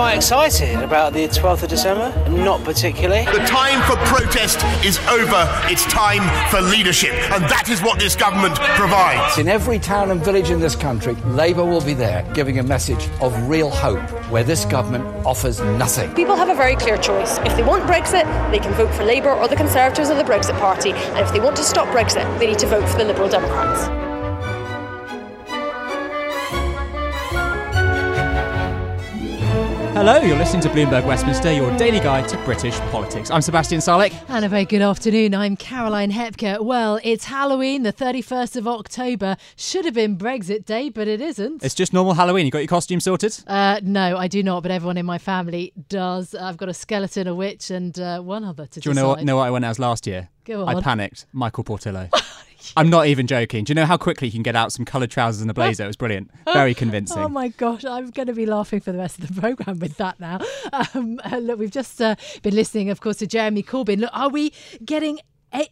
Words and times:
I 0.00 0.14
excited 0.14 0.82
about 0.82 1.12
the 1.12 1.28
12th 1.28 1.62
of 1.62 1.68
December? 1.68 2.10
Not 2.30 2.64
particularly. 2.64 3.26
The 3.26 3.44
time 3.46 3.82
for 3.82 3.96
protest 4.06 4.64
is 4.84 4.98
over. 5.08 5.46
It's 5.64 5.84
time 5.84 6.22
for 6.50 6.60
leadership. 6.60 7.12
And 7.30 7.44
that 7.44 7.68
is 7.68 7.82
what 7.82 7.98
this 7.98 8.16
government 8.16 8.56
provides. 8.56 9.38
In 9.38 9.46
every 9.46 9.78
town 9.78 10.10
and 10.10 10.24
village 10.24 10.50
in 10.50 10.58
this 10.58 10.74
country, 10.74 11.14
Labour 11.26 11.64
will 11.64 11.80
be 11.80 11.94
there 11.94 12.22
giving 12.32 12.58
a 12.58 12.62
message 12.62 13.08
of 13.20 13.36
real 13.48 13.70
hope 13.70 14.00
where 14.30 14.42
this 14.42 14.64
government 14.64 15.04
offers 15.26 15.60
nothing. 15.60 16.12
People 16.14 16.36
have 16.36 16.48
a 16.48 16.54
very 16.54 16.76
clear 16.76 16.96
choice. 16.96 17.38
If 17.40 17.56
they 17.56 17.62
want 17.62 17.84
Brexit, 17.84 18.24
they 18.50 18.58
can 18.58 18.72
vote 18.74 18.92
for 18.94 19.04
Labour 19.04 19.30
or 19.32 19.48
the 19.48 19.56
Conservatives 19.56 20.08
or 20.08 20.14
the 20.14 20.24
Brexit 20.24 20.58
Party. 20.58 20.92
And 20.92 21.18
if 21.18 21.32
they 21.32 21.40
want 21.40 21.56
to 21.56 21.62
stop 21.62 21.88
Brexit, 21.88 22.38
they 22.38 22.46
need 22.46 22.58
to 22.60 22.66
vote 22.66 22.88
for 22.88 22.98
the 22.98 23.04
Liberal 23.04 23.28
Democrats. 23.28 24.09
Hello, 30.00 30.16
you're 30.16 30.38
listening 30.38 30.62
to 30.62 30.70
Bloomberg 30.70 31.04
Westminster, 31.04 31.52
your 31.52 31.76
daily 31.76 32.00
guide 32.00 32.26
to 32.30 32.38
British 32.46 32.72
politics. 32.90 33.30
I'm 33.30 33.42
Sebastian 33.42 33.80
Salek. 33.80 34.14
And 34.30 34.46
a 34.46 34.48
very 34.48 34.64
good 34.64 34.80
afternoon. 34.80 35.34
I'm 35.34 35.58
Caroline 35.58 36.10
Hepker. 36.10 36.62
Well, 36.62 36.98
it's 37.04 37.26
Halloween, 37.26 37.82
the 37.82 37.92
31st 37.92 38.56
of 38.56 38.66
October. 38.66 39.36
Should 39.56 39.84
have 39.84 39.92
been 39.92 40.16
Brexit 40.16 40.64
Day, 40.64 40.88
but 40.88 41.06
it 41.06 41.20
isn't. 41.20 41.62
It's 41.62 41.74
just 41.74 41.92
normal 41.92 42.14
Halloween. 42.14 42.46
You 42.46 42.50
got 42.50 42.60
your 42.60 42.66
costume 42.66 42.98
sorted? 42.98 43.44
Uh, 43.46 43.80
no, 43.82 44.16
I 44.16 44.26
do 44.26 44.42
not, 44.42 44.62
but 44.62 44.72
everyone 44.72 44.96
in 44.96 45.04
my 45.04 45.18
family 45.18 45.74
does. 45.90 46.34
I've 46.34 46.56
got 46.56 46.70
a 46.70 46.74
skeleton, 46.74 47.26
a 47.26 47.34
witch, 47.34 47.70
and 47.70 48.00
uh, 48.00 48.22
one 48.22 48.42
other 48.42 48.64
to 48.64 48.80
Do 48.80 48.88
you 48.88 48.94
know 48.94 49.08
what, 49.08 49.22
know 49.22 49.36
what 49.36 49.48
I 49.48 49.50
went 49.50 49.66
as 49.66 49.78
last 49.78 50.06
year? 50.06 50.30
Go 50.46 50.64
on. 50.64 50.78
I 50.78 50.80
panicked. 50.80 51.26
Michael 51.34 51.62
Portillo. 51.64 52.08
I'm 52.76 52.90
not 52.90 53.06
even 53.06 53.26
joking. 53.26 53.64
Do 53.64 53.70
you 53.70 53.74
know 53.74 53.86
how 53.86 53.96
quickly 53.96 54.28
you 54.28 54.32
can 54.32 54.42
get 54.42 54.56
out 54.56 54.72
some 54.72 54.84
coloured 54.84 55.10
trousers 55.10 55.42
and 55.42 55.50
a 55.50 55.54
blazer? 55.54 55.84
It 55.84 55.88
was 55.88 55.96
brilliant. 55.96 56.30
Very 56.44 56.74
convincing. 56.82 57.18
Oh 57.18 57.28
my 57.28 57.48
gosh, 57.48 57.84
I'm 57.84 58.10
going 58.10 58.28
to 58.28 58.34
be 58.34 58.46
laughing 58.46 58.80
for 58.80 58.92
the 58.92 58.98
rest 58.98 59.18
of 59.18 59.34
the 59.34 59.40
programme 59.40 59.78
with 59.78 59.96
that 59.96 60.20
now. 60.20 60.40
Um, 60.94 61.20
uh, 61.24 61.38
look, 61.38 61.58
we've 61.58 61.70
just 61.70 62.00
uh, 62.00 62.16
been 62.42 62.54
listening, 62.54 62.90
of 62.90 63.00
course, 63.00 63.16
to 63.18 63.26
Jeremy 63.26 63.62
Corbyn. 63.62 64.00
Look, 64.00 64.10
are 64.12 64.28
we 64.28 64.52
getting 64.84 65.18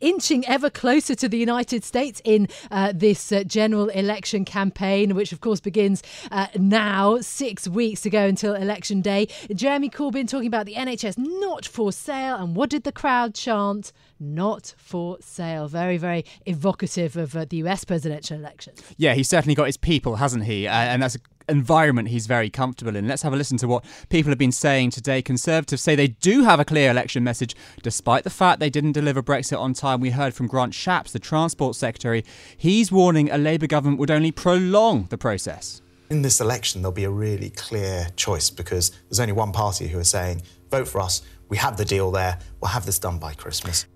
inching 0.01 0.47
ever 0.47 0.71
closer 0.71 1.15
to 1.15 1.29
the 1.29 1.39
United 1.39 1.85
States 1.85 2.21
in 2.25 2.49
uh, 2.71 2.93
this 2.95 3.33
uh, 3.33 3.45
general 3.45 3.89
election 3.89 4.45
campaign, 4.45 5.15
which 5.15 5.33
of 5.33 5.41
course 5.41 5.61
begins 5.61 6.03
uh, 6.31 6.47
now, 6.57 7.19
six 7.21 7.69
weeks 7.69 8.05
ago 8.07 8.27
until 8.27 8.55
election 8.55 9.01
day. 9.01 9.29
Jeremy 9.55 9.91
Corbyn 9.91 10.29
talking 10.29 10.47
about 10.47 10.67
the 10.67 10.75
NHS 10.75 11.17
not 11.19 11.67
for 11.67 11.93
sale, 11.93 12.37
and 12.37 12.57
what 12.57 12.71
did 12.71 12.85
the 12.85 12.93
crowd 12.93 13.35
chant? 13.35 13.93
Not 14.21 14.75
for 14.77 15.19
sale. 15.21 15.69
Very, 15.69 15.97
very 15.97 16.25
evocative 16.47 17.17
of 17.17 17.37
uh, 17.37 17.45
the 17.49 17.59
US 17.59 17.85
presidential 17.85 18.37
election. 18.37 18.75
Yeah, 18.97 19.15
he's 19.15 19.29
certainly 19.29 19.55
got 19.55 19.67
his 19.67 19.77
people, 19.77 20.17
hasn't 20.17 20.45
he? 20.45 20.67
Uh, 20.67 20.73
and 20.73 21.03
that's 21.03 21.15
an 21.15 21.23
environment 21.49 22.09
he's 22.09 22.27
very 22.27 22.51
comfortable 22.51 22.97
in. 22.97 23.09
Let's 23.09 23.23
have 23.23 23.33
a 23.33 23.37
listen 23.37 23.59
to 23.59 23.69
what 23.69 23.85
people 24.09 24.31
have 24.31 24.39
been 24.39 24.53
saying 24.53 24.91
today. 24.91 25.23
Conservatives 25.23 25.83
say 25.83 25.95
they 25.95 26.09
do 26.09 26.45
have 26.45 26.61
a 26.61 26.65
clear 26.65 26.91
election 26.91 27.25
message, 27.25 27.55
despite 27.83 28.25
the 28.25 28.31
fact 28.31 28.61
they 28.61 28.71
didn't 28.71 28.93
deliver 28.93 29.23
Brexit 29.23 29.59
on 29.59 29.75
time. 29.75 30.01
We 30.01 30.11
heard 30.11 30.35
from 30.35 30.47
Grant 30.47 30.73
Shapps, 30.73 31.13
the 31.13 31.19
Transport 31.19 31.77
Secretary. 31.77 32.25
He's 32.57 32.93
warning 32.93 33.31
a 33.31 33.39
Labour 33.39 33.67
government 33.67 33.99
would 33.99 34.11
only 34.11 34.33
prolong 34.33 35.05
the 35.05 35.19
process. 35.19 35.83
In 36.11 36.23
this 36.23 36.41
election, 36.41 36.81
there'll 36.81 36.93
be 36.93 37.05
a 37.05 37.11
really 37.11 37.51
clear 37.51 38.09
choice 38.17 38.49
because 38.49 38.91
there's 39.09 39.21
only 39.21 39.35
one 39.35 39.53
party 39.53 39.89
who 39.89 39.99
are 39.99 40.05
saying, 40.05 40.43
vote 40.71 40.89
for 40.89 41.01
us, 41.01 41.23
we 41.49 41.57
have 41.59 41.77
the 41.77 41.85
deal 41.85 42.11
there, 42.11 42.39
we'll 42.61 42.71
have 42.71 42.87
this 42.87 42.99
done 42.99 43.19
by 43.19 43.35
Christmas. 43.35 43.87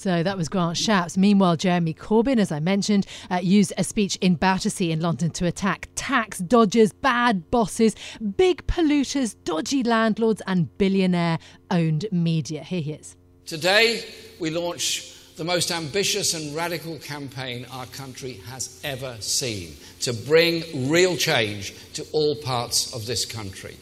So 0.00 0.22
that 0.22 0.38
was 0.38 0.48
Grant 0.48 0.78
Shapps. 0.78 1.18
Meanwhile, 1.18 1.56
Jeremy 1.56 1.92
Corbyn, 1.92 2.38
as 2.38 2.50
I 2.50 2.58
mentioned, 2.58 3.04
uh, 3.30 3.40
used 3.42 3.74
a 3.76 3.84
speech 3.84 4.16
in 4.22 4.34
Battersea 4.34 4.90
in 4.90 5.00
London 5.00 5.30
to 5.32 5.44
attack 5.46 5.90
tax 5.94 6.38
dodgers, 6.38 6.94
bad 6.94 7.50
bosses, 7.50 7.94
big 8.38 8.66
polluters, 8.66 9.36
dodgy 9.44 9.82
landlords, 9.82 10.40
and 10.46 10.74
billionaire 10.78 11.38
owned 11.70 12.06
media. 12.10 12.62
Here 12.62 12.80
he 12.80 12.92
is. 12.92 13.14
Today, 13.44 14.02
we 14.38 14.48
launch 14.48 15.34
the 15.36 15.44
most 15.44 15.70
ambitious 15.70 16.32
and 16.32 16.56
radical 16.56 16.98
campaign 16.98 17.66
our 17.70 17.84
country 17.84 18.40
has 18.46 18.80
ever 18.82 19.18
seen 19.20 19.76
to 20.00 20.14
bring 20.14 20.88
real 20.88 21.14
change 21.14 21.74
to 21.92 22.06
all 22.12 22.36
parts 22.36 22.94
of 22.94 23.04
this 23.04 23.26
country. 23.26 23.76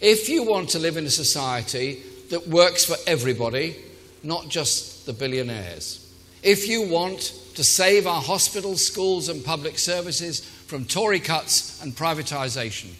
If 0.00 0.28
you 0.28 0.44
want 0.44 0.68
to 0.70 0.78
live 0.78 0.96
in 0.96 1.06
a 1.06 1.10
society 1.10 2.04
that 2.30 2.46
works 2.46 2.84
for 2.84 2.94
everybody, 3.08 3.89
not 4.22 4.48
just 4.48 5.06
the 5.06 5.12
billionaires, 5.12 6.12
if 6.42 6.68
you 6.68 6.82
want 6.82 7.20
to 7.54 7.64
save 7.64 8.06
our 8.06 8.22
hospitals, 8.22 8.86
schools, 8.86 9.28
and 9.28 9.44
public 9.44 9.78
services 9.78 10.40
from 10.40 10.84
Tory 10.84 11.20
cuts 11.20 11.82
and 11.82 11.94
privatisation, 11.94 12.90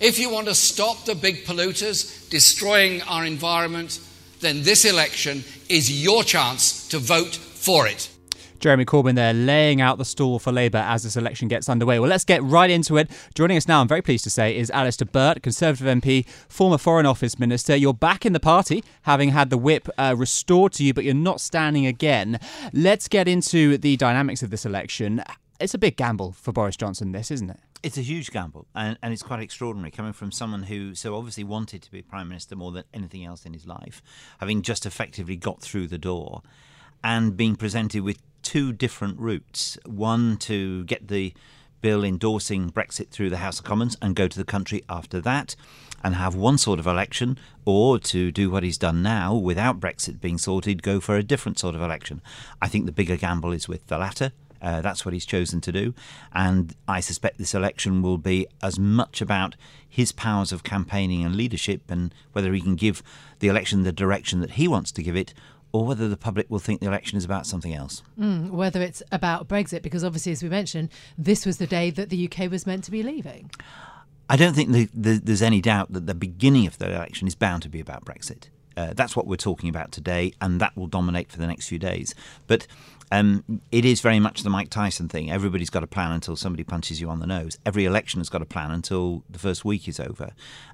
if 0.00 0.18
you 0.18 0.30
want 0.30 0.46
to 0.46 0.54
stop 0.54 1.04
the 1.04 1.14
big 1.14 1.44
polluters 1.44 2.28
destroying 2.30 3.02
our 3.02 3.26
environment, 3.26 4.00
then 4.40 4.62
this 4.62 4.86
election 4.86 5.44
is 5.68 6.02
your 6.02 6.24
chance 6.24 6.88
to 6.88 6.98
vote 6.98 7.34
for 7.34 7.86
it. 7.86 8.08
Jeremy 8.60 8.84
Corbyn 8.84 9.14
there 9.14 9.32
laying 9.32 9.80
out 9.80 9.96
the 9.96 10.04
stall 10.04 10.38
for 10.38 10.52
Labour 10.52 10.78
as 10.78 11.02
this 11.02 11.16
election 11.16 11.48
gets 11.48 11.68
underway. 11.68 11.98
Well, 11.98 12.10
let's 12.10 12.24
get 12.24 12.42
right 12.42 12.68
into 12.68 12.98
it. 12.98 13.10
Joining 13.34 13.56
us 13.56 13.66
now, 13.66 13.80
I'm 13.80 13.88
very 13.88 14.02
pleased 14.02 14.24
to 14.24 14.30
say, 14.30 14.56
is 14.56 14.70
Alistair 14.70 15.06
Burt, 15.06 15.42
Conservative 15.42 15.86
MP, 15.86 16.28
former 16.48 16.76
Foreign 16.76 17.06
Office 17.06 17.38
Minister. 17.38 17.74
You're 17.74 17.94
back 17.94 18.26
in 18.26 18.34
the 18.34 18.40
party, 18.40 18.84
having 19.02 19.30
had 19.30 19.48
the 19.48 19.56
whip 19.56 19.88
uh, 19.96 20.14
restored 20.16 20.72
to 20.74 20.84
you, 20.84 20.92
but 20.92 21.04
you're 21.04 21.14
not 21.14 21.40
standing 21.40 21.86
again. 21.86 22.38
Let's 22.74 23.08
get 23.08 23.26
into 23.26 23.78
the 23.78 23.96
dynamics 23.96 24.42
of 24.42 24.50
this 24.50 24.66
election. 24.66 25.24
It's 25.58 25.74
a 25.74 25.78
big 25.78 25.96
gamble 25.96 26.32
for 26.32 26.52
Boris 26.52 26.76
Johnson, 26.76 27.12
this, 27.12 27.30
isn't 27.30 27.50
it? 27.50 27.60
It's 27.82 27.96
a 27.96 28.02
huge 28.02 28.30
gamble, 28.30 28.66
and, 28.74 28.98
and 29.02 29.12
it's 29.12 29.22
quite 29.22 29.40
extraordinary 29.40 29.90
coming 29.90 30.12
from 30.12 30.32
someone 30.32 30.64
who 30.64 30.94
so 30.94 31.16
obviously 31.16 31.44
wanted 31.44 31.80
to 31.82 31.90
be 31.90 32.02
Prime 32.02 32.28
Minister 32.28 32.56
more 32.56 32.72
than 32.72 32.84
anything 32.92 33.24
else 33.24 33.46
in 33.46 33.54
his 33.54 33.66
life, 33.66 34.02
having 34.38 34.60
just 34.60 34.84
effectively 34.84 35.36
got 35.36 35.62
through 35.62 35.86
the 35.86 35.96
door 35.96 36.42
and 37.02 37.36
being 37.36 37.56
presented 37.56 38.02
with 38.02 38.18
two 38.50 38.72
different 38.72 39.16
routes 39.16 39.78
one 39.86 40.36
to 40.36 40.82
get 40.86 41.06
the 41.06 41.32
bill 41.82 42.02
endorsing 42.02 42.68
Brexit 42.68 43.10
through 43.10 43.30
the 43.30 43.36
House 43.36 43.60
of 43.60 43.64
Commons 43.64 43.96
and 44.02 44.16
go 44.16 44.26
to 44.26 44.36
the 44.36 44.44
country 44.44 44.82
after 44.88 45.20
that 45.20 45.54
and 46.02 46.16
have 46.16 46.34
one 46.34 46.58
sort 46.58 46.80
of 46.80 46.86
election, 46.88 47.38
or 47.64 48.00
to 48.00 48.32
do 48.32 48.50
what 48.50 48.64
he's 48.64 48.76
done 48.76 49.04
now 49.04 49.36
without 49.36 49.78
Brexit 49.78 50.20
being 50.20 50.36
sorted, 50.36 50.82
go 50.82 50.98
for 50.98 51.14
a 51.14 51.22
different 51.22 51.60
sort 51.60 51.76
of 51.76 51.80
election. 51.80 52.22
I 52.60 52.66
think 52.66 52.86
the 52.86 52.92
bigger 52.92 53.16
gamble 53.16 53.52
is 53.52 53.68
with 53.68 53.86
the 53.86 53.98
latter. 53.98 54.32
Uh, 54.60 54.80
that's 54.80 55.04
what 55.04 55.14
he's 55.14 55.26
chosen 55.26 55.60
to 55.60 55.70
do. 55.70 55.94
And 56.32 56.74
I 56.88 56.98
suspect 56.98 57.38
this 57.38 57.54
election 57.54 58.02
will 58.02 58.18
be 58.18 58.48
as 58.60 58.80
much 58.80 59.20
about 59.20 59.54
his 59.88 60.10
powers 60.10 60.50
of 60.50 60.64
campaigning 60.64 61.24
and 61.24 61.36
leadership 61.36 61.82
and 61.88 62.12
whether 62.32 62.52
he 62.52 62.60
can 62.60 62.74
give 62.74 63.00
the 63.38 63.46
election 63.46 63.84
the 63.84 63.92
direction 63.92 64.40
that 64.40 64.52
he 64.52 64.66
wants 64.66 64.90
to 64.92 65.04
give 65.04 65.14
it 65.14 65.34
or 65.72 65.86
whether 65.86 66.08
the 66.08 66.16
public 66.16 66.50
will 66.50 66.58
think 66.58 66.80
the 66.80 66.86
election 66.86 67.16
is 67.16 67.24
about 67.24 67.46
something 67.46 67.74
else. 67.74 68.02
Mm, 68.18 68.50
whether 68.50 68.80
it's 68.80 69.02
about 69.12 69.48
Brexit, 69.48 69.82
because 69.82 70.04
obviously, 70.04 70.32
as 70.32 70.42
we 70.42 70.48
mentioned, 70.48 70.90
this 71.16 71.46
was 71.46 71.58
the 71.58 71.66
day 71.66 71.90
that 71.90 72.10
the 72.10 72.28
UK 72.28 72.50
was 72.50 72.66
meant 72.66 72.84
to 72.84 72.90
be 72.90 73.02
leaving. 73.02 73.50
I 74.28 74.36
don't 74.36 74.54
think 74.54 74.70
the, 74.70 74.88
the, 74.94 75.20
there's 75.22 75.42
any 75.42 75.60
doubt 75.60 75.92
that 75.92 76.06
the 76.06 76.14
beginning 76.14 76.66
of 76.66 76.78
the 76.78 76.88
election 76.92 77.26
is 77.26 77.34
bound 77.34 77.62
to 77.62 77.68
be 77.68 77.80
about 77.80 78.04
Brexit. 78.04 78.48
Uh, 78.76 78.92
that's 78.94 79.16
what 79.16 79.26
we're 79.26 79.36
talking 79.36 79.68
about 79.68 79.92
today, 79.92 80.32
and 80.40 80.60
that 80.60 80.76
will 80.76 80.86
dominate 80.86 81.30
for 81.30 81.38
the 81.38 81.46
next 81.46 81.68
few 81.68 81.78
days. 81.78 82.14
But 82.46 82.66
um, 83.10 83.62
it 83.72 83.84
is 83.84 84.00
very 84.00 84.20
much 84.20 84.42
the 84.42 84.50
Mike 84.50 84.70
Tyson 84.70 85.08
thing. 85.08 85.30
Everybody's 85.30 85.70
got 85.70 85.82
a 85.82 85.88
plan 85.88 86.12
until 86.12 86.36
somebody 86.36 86.64
punches 86.64 87.00
you 87.00 87.10
on 87.10 87.20
the 87.20 87.26
nose. 87.26 87.58
Every 87.66 87.84
election 87.84 88.20
has 88.20 88.28
got 88.28 88.42
a 88.42 88.46
plan 88.46 88.70
until 88.70 89.24
the 89.28 89.38
first 89.38 89.64
week 89.64 89.88
is 89.88 89.98
over. 89.98 90.30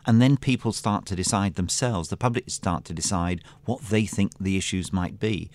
And 0.06 0.20
then 0.20 0.36
people 0.36 0.72
start 0.72 1.06
to 1.06 1.16
decide 1.16 1.54
themselves, 1.54 2.08
the 2.08 2.16
public 2.16 2.50
start 2.50 2.84
to 2.86 2.92
decide 2.92 3.42
what 3.64 3.80
they 3.82 4.06
think 4.06 4.32
the 4.38 4.56
issues 4.56 4.92
might 4.92 5.18
be. 5.18 5.50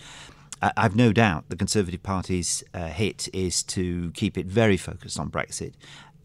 I've 0.62 0.96
no 0.96 1.12
doubt 1.12 1.50
the 1.50 1.56
Conservative 1.56 2.04
Party's 2.04 2.64
uh, 2.74 2.88
hit 2.88 3.28
is 3.34 3.64
to 3.64 4.12
keep 4.12 4.38
it 4.38 4.46
very 4.46 4.78
focused 4.78 5.20
on 5.20 5.32
Brexit. 5.32 5.74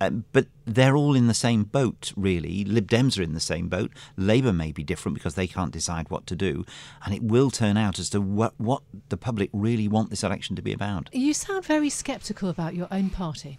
Um, 0.01 0.25
but 0.33 0.47
they're 0.65 0.97
all 0.97 1.15
in 1.15 1.27
the 1.27 1.35
same 1.35 1.65
boat, 1.65 2.13
really. 2.17 2.65
Lib 2.65 2.89
Dems 2.89 3.19
are 3.19 3.23
in 3.23 3.33
the 3.33 3.41
same 3.41 3.69
boat. 3.69 3.93
Labour 4.17 4.53
may 4.53 4.73
be 4.73 4.85
different 4.85 5.15
because 5.15 5.35
they 5.35 5.47
can't 5.47 5.73
decide 5.73 6.11
what 6.11 6.27
to 6.27 6.37
do. 6.37 6.65
And 7.05 7.15
it 7.15 7.23
will 7.23 7.51
turn 7.51 7.77
out 7.77 7.99
as 7.99 8.11
to 8.11 8.21
what, 8.21 8.53
what 8.59 8.83
the 9.09 9.17
public 9.17 9.51
really 9.53 9.89
want 9.89 10.11
this 10.11 10.23
election 10.23 10.55
to 10.57 10.63
be 10.63 10.73
about. 10.73 11.09
You 11.13 11.33
sound 11.33 11.65
very 11.65 11.89
sceptical 11.89 12.49
about 12.49 12.75
your 12.75 12.89
own 12.91 13.11
party. 13.11 13.59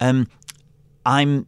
Um, 0.00 0.28
I'm 1.06 1.46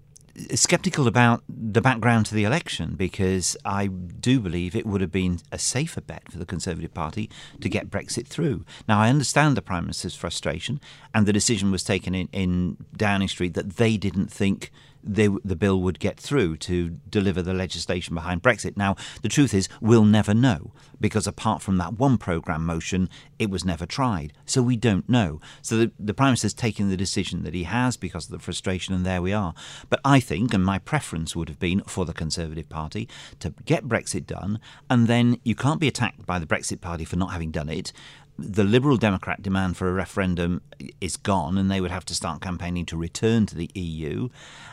skeptical 0.55 1.07
about 1.07 1.43
the 1.49 1.81
background 1.81 2.27
to 2.27 2.35
the 2.35 2.45
election 2.45 2.95
because 2.97 3.57
I 3.65 3.87
do 3.87 4.41
believe 4.41 4.77
it 4.77 4.87
would 4.87 5.01
have 5.01 5.13
been 5.13 5.41
a 5.51 5.59
safer 5.59 6.01
bet 6.01 6.31
for 6.31 6.39
the 6.39 6.47
Conservative 6.47 6.93
Party 6.93 7.31
to 7.61 7.69
get 7.69 7.91
Brexit 7.91 8.27
through. 8.27 8.65
Now, 8.89 9.01
I 9.01 9.09
understand 9.09 9.57
the 9.57 9.63
Prime 9.63 9.85
Minister's 9.85 10.15
frustration, 10.15 10.81
and 11.15 11.27
the 11.27 11.33
decision 11.33 11.71
was 11.71 11.85
taken 11.85 12.15
in, 12.15 12.29
in 12.33 12.77
Downing 12.97 13.29
Street 13.29 13.55
that 13.55 13.77
they 13.77 13.97
didn't 13.97 14.31
think 14.31 14.71
they, 15.07 15.29
the 15.45 15.57
bill 15.57 15.81
would 15.83 15.99
get 15.99 16.19
through 16.19 16.57
to 16.59 16.91
deliver 17.09 17.43
the 17.43 17.55
legislation 17.55 18.15
behind 18.15 18.43
Brexit. 18.43 18.77
Now, 18.77 18.97
the 19.23 19.29
truth 19.29 19.55
is, 19.55 19.69
we'll 19.81 20.05
never 20.05 20.35
know 20.35 20.73
because 21.01 21.27
apart 21.27 21.63
from 21.63 21.77
that 21.79 21.99
one 21.99 22.19
programme 22.19 22.65
motion, 22.65 23.09
it 23.39 23.51
was 23.51 23.65
never 23.65 23.87
tried. 23.87 24.33
So 24.45 24.63
we 24.63 24.77
don't 24.77 25.09
know. 25.09 25.41
So 25.63 25.77
the, 25.77 25.93
the 25.99 26.15
Prime 26.15 26.29
Minister's 26.29 26.55
taken 26.55 26.89
the 26.89 26.97
decision 26.97 27.43
that 27.45 27.55
he 27.55 27.65
has 27.65 27.97
because 27.97 28.27
of 28.27 28.31
the 28.31 28.39
frustration, 28.39 28.95
and 28.95 29.05
there 29.05 29.23
we 29.23 29.33
are. 29.33 29.55
But 29.89 30.01
I 30.05 30.21
think, 30.21 30.55
and 30.55 30.65
my 30.65 30.79
preference 30.79 31.37
would 31.37 31.49
have 31.49 31.59
been 31.59 31.83
for 31.83 32.05
the 32.05 32.13
Conservative 32.13 32.69
Party 32.69 33.09
to 33.41 33.55
get 33.65 33.85
Brexit 33.85 34.27
done, 34.27 34.59
and 34.89 35.07
then 35.07 35.39
you 35.45 35.55
can't 35.55 35.81
be 35.81 35.89
attacked 35.89 36.27
by 36.27 36.39
the 36.39 36.47
Brexit 36.47 36.81
Party 36.81 37.05
for 37.05 37.17
not 37.17 37.33
having 37.33 37.51
done 37.51 37.69
it 37.69 37.93
the 38.39 38.65
Liberal 38.65 38.97
Democrat 38.97 39.43
demand 39.43 39.77
for 39.77 39.89
a 39.89 39.93
referendum 39.93 40.61
is 41.01 41.17
gone, 41.17 41.57
and 41.57 41.71
they 41.71 41.81
would 41.81 41.91
have 41.91 42.05
to 42.07 42.15
start 42.15 42.43
campaigning 42.43 42.85
to 42.87 42.97
return 42.97 43.47
to 43.47 43.55
the 43.55 43.71
EU. 43.75 44.29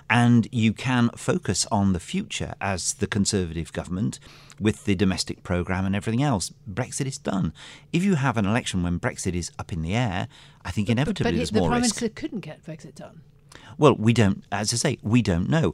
And 0.10 0.48
you 0.52 0.74
can 0.74 1.10
focus 1.16 1.66
on 1.72 1.94
the 1.94 2.00
future 2.00 2.56
as 2.60 2.94
the 2.96 3.08
Conservative 3.08 3.72
government 3.72 4.20
with 4.60 4.84
the 4.86 4.96
domestic 4.96 5.44
programme 5.44 5.86
and 5.86 5.96
everything 5.96 6.22
else. 6.22 6.52
Brexit 6.70 7.06
is 7.06 7.18
done. 7.18 7.54
If 7.94 8.04
you 8.04 8.16
have 8.16 8.38
an 8.38 8.46
election 8.46 8.84
when 8.84 9.00
Brexit 9.00 9.34
is 9.34 9.52
up 9.58 9.72
in 9.72 9.82
the 9.82 9.96
air, 9.96 10.28
I 10.66 10.72
think 10.72 10.90
inevitably 10.90 11.24
but, 11.24 11.32
but 11.32 11.38
there's 11.38 11.52
the 11.52 11.60
more 11.60 11.70
Prime 11.70 11.82
risk. 11.82 12.02
Minister 12.02 12.20
couldn't 12.20 12.42
get 12.42 12.64
Brexit 12.66 12.96
done. 12.96 13.22
Well, 13.78 13.96
we 13.96 14.14
don't, 14.14 14.44
as 14.52 14.74
I 14.74 14.78
say, 14.78 14.98
we 15.02 15.22
don't 15.22 15.50
know. 15.50 15.74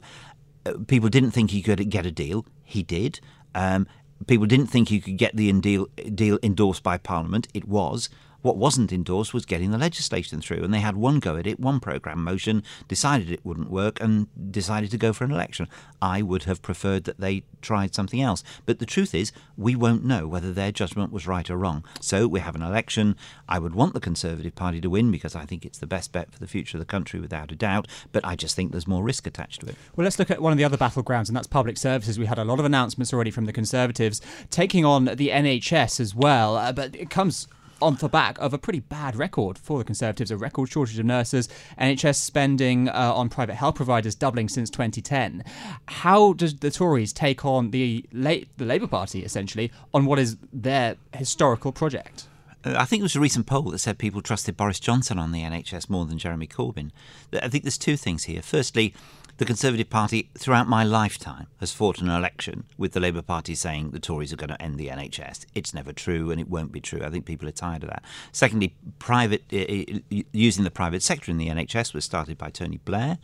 Uh, 0.64 0.74
people 0.86 1.08
didn't 1.08 1.32
think 1.32 1.50
he 1.50 1.62
could 1.62 1.90
get 1.90 2.06
a 2.06 2.10
deal. 2.10 2.46
He 2.62 2.82
did. 2.82 3.20
Um, 3.54 3.86
people 4.26 4.46
didn't 4.46 4.66
think 4.66 4.90
you 4.90 5.00
could 5.00 5.16
get 5.16 5.36
the 5.36 5.52
deal, 5.60 5.86
deal 6.14 6.38
endorsed 6.42 6.82
by 6.82 6.98
Parliament. 6.98 7.48
It 7.54 7.66
was. 7.66 8.08
What 8.42 8.56
wasn't 8.56 8.92
endorsed 8.92 9.34
was 9.34 9.44
getting 9.44 9.70
the 9.70 9.78
legislation 9.78 10.40
through, 10.40 10.62
and 10.62 10.72
they 10.72 10.80
had 10.80 10.96
one 10.96 11.18
go 11.18 11.36
at 11.36 11.46
it, 11.46 11.60
one 11.60 11.80
programme 11.80 12.24
motion, 12.24 12.62
decided 12.88 13.30
it 13.30 13.44
wouldn't 13.44 13.70
work, 13.70 14.00
and 14.00 14.28
decided 14.50 14.90
to 14.92 14.98
go 14.98 15.12
for 15.12 15.24
an 15.24 15.30
election. 15.30 15.68
I 16.00 16.22
would 16.22 16.44
have 16.44 16.62
preferred 16.62 17.04
that 17.04 17.20
they 17.20 17.44
tried 17.60 17.94
something 17.94 18.20
else. 18.20 18.42
But 18.66 18.78
the 18.78 18.86
truth 18.86 19.14
is, 19.14 19.32
we 19.56 19.76
won't 19.76 20.04
know 20.04 20.26
whether 20.26 20.52
their 20.52 20.72
judgment 20.72 21.12
was 21.12 21.26
right 21.26 21.48
or 21.50 21.56
wrong. 21.56 21.84
So 22.00 22.26
we 22.26 22.40
have 22.40 22.54
an 22.54 22.62
election. 22.62 23.16
I 23.48 23.58
would 23.58 23.74
want 23.74 23.94
the 23.94 24.00
Conservative 24.00 24.54
Party 24.54 24.80
to 24.80 24.90
win 24.90 25.10
because 25.10 25.36
I 25.36 25.44
think 25.44 25.66
it's 25.66 25.78
the 25.78 25.86
best 25.86 26.12
bet 26.12 26.32
for 26.32 26.38
the 26.38 26.46
future 26.46 26.78
of 26.78 26.80
the 26.80 26.86
country 26.86 27.20
without 27.20 27.52
a 27.52 27.56
doubt, 27.56 27.86
but 28.12 28.24
I 28.24 28.36
just 28.36 28.56
think 28.56 28.72
there's 28.72 28.86
more 28.86 29.02
risk 29.02 29.26
attached 29.26 29.60
to 29.60 29.68
it. 29.68 29.76
Well, 29.96 30.04
let's 30.04 30.18
look 30.18 30.30
at 30.30 30.40
one 30.40 30.52
of 30.52 30.58
the 30.58 30.64
other 30.64 30.78
battlegrounds, 30.78 31.28
and 31.28 31.36
that's 31.36 31.46
public 31.46 31.76
services. 31.76 32.18
We 32.18 32.26
had 32.26 32.38
a 32.38 32.44
lot 32.44 32.58
of 32.58 32.64
announcements 32.64 33.12
already 33.12 33.30
from 33.30 33.44
the 33.44 33.52
Conservatives 33.52 34.20
taking 34.50 34.84
on 34.84 35.04
the 35.04 35.28
NHS 35.28 36.00
as 36.00 36.14
well, 36.14 36.56
uh, 36.56 36.72
but 36.72 36.96
it 36.96 37.10
comes 37.10 37.46
on 37.80 37.96
the 37.96 38.08
back 38.08 38.38
of 38.38 38.52
a 38.52 38.58
pretty 38.58 38.80
bad 38.80 39.16
record 39.16 39.58
for 39.58 39.78
the 39.78 39.84
Conservatives, 39.84 40.30
a 40.30 40.36
record 40.36 40.68
shortage 40.68 40.98
of 40.98 41.06
nurses, 41.06 41.48
NHS 41.78 42.16
spending 42.16 42.88
uh, 42.88 43.12
on 43.14 43.28
private 43.28 43.54
health 43.54 43.74
providers 43.74 44.14
doubling 44.14 44.48
since 44.48 44.70
2010. 44.70 45.44
How 45.86 46.32
does 46.32 46.56
the 46.56 46.70
Tories 46.70 47.12
take 47.12 47.44
on 47.44 47.70
the, 47.70 48.04
the 48.12 48.46
Labour 48.58 48.86
Party, 48.86 49.24
essentially, 49.24 49.70
on 49.92 50.06
what 50.06 50.18
is 50.18 50.36
their 50.52 50.96
historical 51.14 51.72
project? 51.72 52.26
Uh, 52.64 52.74
I 52.76 52.84
think 52.84 53.00
it 53.00 53.04
was 53.04 53.16
a 53.16 53.20
recent 53.20 53.46
poll 53.46 53.70
that 53.70 53.78
said 53.78 53.98
people 53.98 54.20
trusted 54.20 54.56
Boris 54.56 54.80
Johnson 54.80 55.18
on 55.18 55.32
the 55.32 55.42
NHS 55.42 55.88
more 55.88 56.06
than 56.06 56.18
Jeremy 56.18 56.46
Corbyn. 56.46 56.90
I 57.32 57.48
think 57.48 57.64
there's 57.64 57.78
two 57.78 57.96
things 57.96 58.24
here. 58.24 58.42
Firstly, 58.42 58.94
the 59.40 59.46
Conservative 59.46 59.88
Party, 59.88 60.28
throughout 60.36 60.68
my 60.68 60.84
lifetime, 60.84 61.46
has 61.60 61.72
fought 61.72 62.02
an 62.02 62.10
election 62.10 62.64
with 62.76 62.92
the 62.92 63.00
Labour 63.00 63.22
Party 63.22 63.54
saying 63.54 63.90
the 63.90 63.98
Tories 63.98 64.34
are 64.34 64.36
going 64.36 64.50
to 64.50 64.60
end 64.60 64.78
the 64.78 64.88
NHS. 64.88 65.46
It's 65.54 65.72
never 65.72 65.94
true 65.94 66.30
and 66.30 66.38
it 66.38 66.46
won't 66.46 66.72
be 66.72 66.80
true. 66.82 67.00
I 67.02 67.08
think 67.08 67.24
people 67.24 67.48
are 67.48 67.52
tired 67.52 67.82
of 67.82 67.88
that. 67.88 68.04
Secondly, 68.32 68.76
private 68.98 69.44
uh, 69.50 70.20
using 70.30 70.64
the 70.64 70.70
private 70.70 71.02
sector 71.02 71.30
in 71.30 71.38
the 71.38 71.48
NHS 71.48 71.94
was 71.94 72.04
started 72.04 72.36
by 72.36 72.50
Tony 72.50 72.80
Blair, 72.84 73.16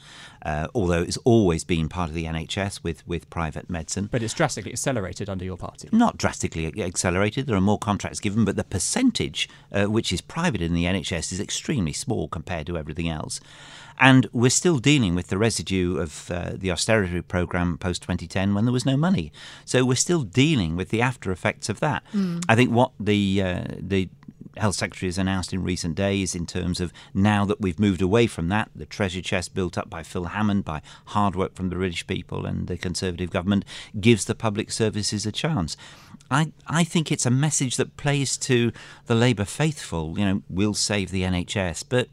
uh, 0.43 0.69
although 0.75 1.03
it's 1.03 1.19
always 1.19 1.65
been 1.65 1.87
part 1.87 2.09
of 2.09 2.15
the 2.15 2.25
NHS 2.25 2.83
with, 2.83 3.07
with 3.07 3.29
private 3.29 3.69
medicine. 3.69 4.09
But 4.11 4.23
it's 4.23 4.33
drastically 4.33 4.73
accelerated 4.73 5.29
under 5.29 5.45
your 5.45 5.59
party. 5.59 5.91
Not 5.93 6.17
drastically 6.17 6.83
accelerated. 6.83 7.47
There 7.47 7.57
are 7.57 7.61
more 7.61 7.79
contracts 7.79 8.21
given, 8.21 8.47
but 8.47 8.57
the 8.57 8.65
percentage 8.65 9.51
uh, 9.71 9.85
which 9.85 10.15
is 10.15 10.23
private 10.23 10.63
in 10.63 10.73
the 10.73 10.85
NHS 10.85 11.31
is 11.31 11.41
extremely 11.41 11.93
small 11.93 12.27
compared 12.27 12.67
to 12.69 12.79
everything 12.79 13.11
else. 13.11 13.39
And 13.99 14.29
we're 14.33 14.51
still 14.51 14.79
dealing 14.79 15.15
with 15.15 15.29
the 15.29 15.39
residue 15.39 15.99
of 15.99 16.31
uh, 16.31 16.53
the 16.55 16.71
austerity 16.71 17.21
programme 17.23 17.79
post 17.79 18.03
2010 18.03 18.55
when 18.55 18.65
there 18.65 18.73
was 18.73 18.87
no 18.87 18.97
money. 18.97 19.33
So 19.65 19.85
we're 19.85 19.95
still 19.95 20.23
dealing 20.23 20.77
with 20.77 20.91
the 20.91 21.01
after 21.01 21.33
effects 21.33 21.69
of 21.69 21.81
that. 21.81 22.03
Mm. 22.15 22.45
I 22.49 22.55
think 22.55 22.71
what 22.71 22.93
the 23.01 23.43
uh, 23.43 23.65
the 23.79 24.09
Health 24.57 24.77
Secretary 24.77 25.09
has 25.09 25.19
announced 25.19 25.53
in 25.53 25.63
recent 25.63 25.95
days 25.95 26.35
in 26.35 26.47
terms 26.47 26.81
of 26.81 26.93
now 27.13 27.45
that 27.45 27.61
we've 27.61 27.79
moved 27.79 28.01
away 28.01 28.27
from 28.27 28.49
that, 28.49 28.71
the 28.75 28.87
treasure 28.87 29.21
chest 29.21 29.55
built 29.55 29.77
up 29.77 29.91
by 29.91 30.03
Phil 30.03 30.27
Hammond, 30.27 30.65
by 30.65 30.81
hard 31.07 31.37
work 31.37 31.55
from 31.55 31.69
the 31.69 31.77
British 31.77 32.07
people 32.07 32.47
and 32.47 32.67
the 32.67 32.79
Conservative 32.79 33.31
government, 33.31 33.65
gives 34.01 34.25
the 34.25 34.35
public 34.35 34.71
services 34.71 35.27
a 35.27 35.33
chance. 35.33 35.77
I, 36.31 36.53
I 36.67 36.85
think 36.85 37.13
it's 37.13 37.27
a 37.27 37.31
message 37.31 37.77
that 37.77 37.97
plays 37.97 38.37
to 38.39 38.73
the 39.07 39.15
Labour 39.15 39.45
faithful. 39.45 40.19
You 40.19 40.25
know, 40.25 40.43
we'll 40.49 40.75
save 40.75 41.11
the 41.11 41.23
NHS, 41.23 41.85
but 41.89 42.09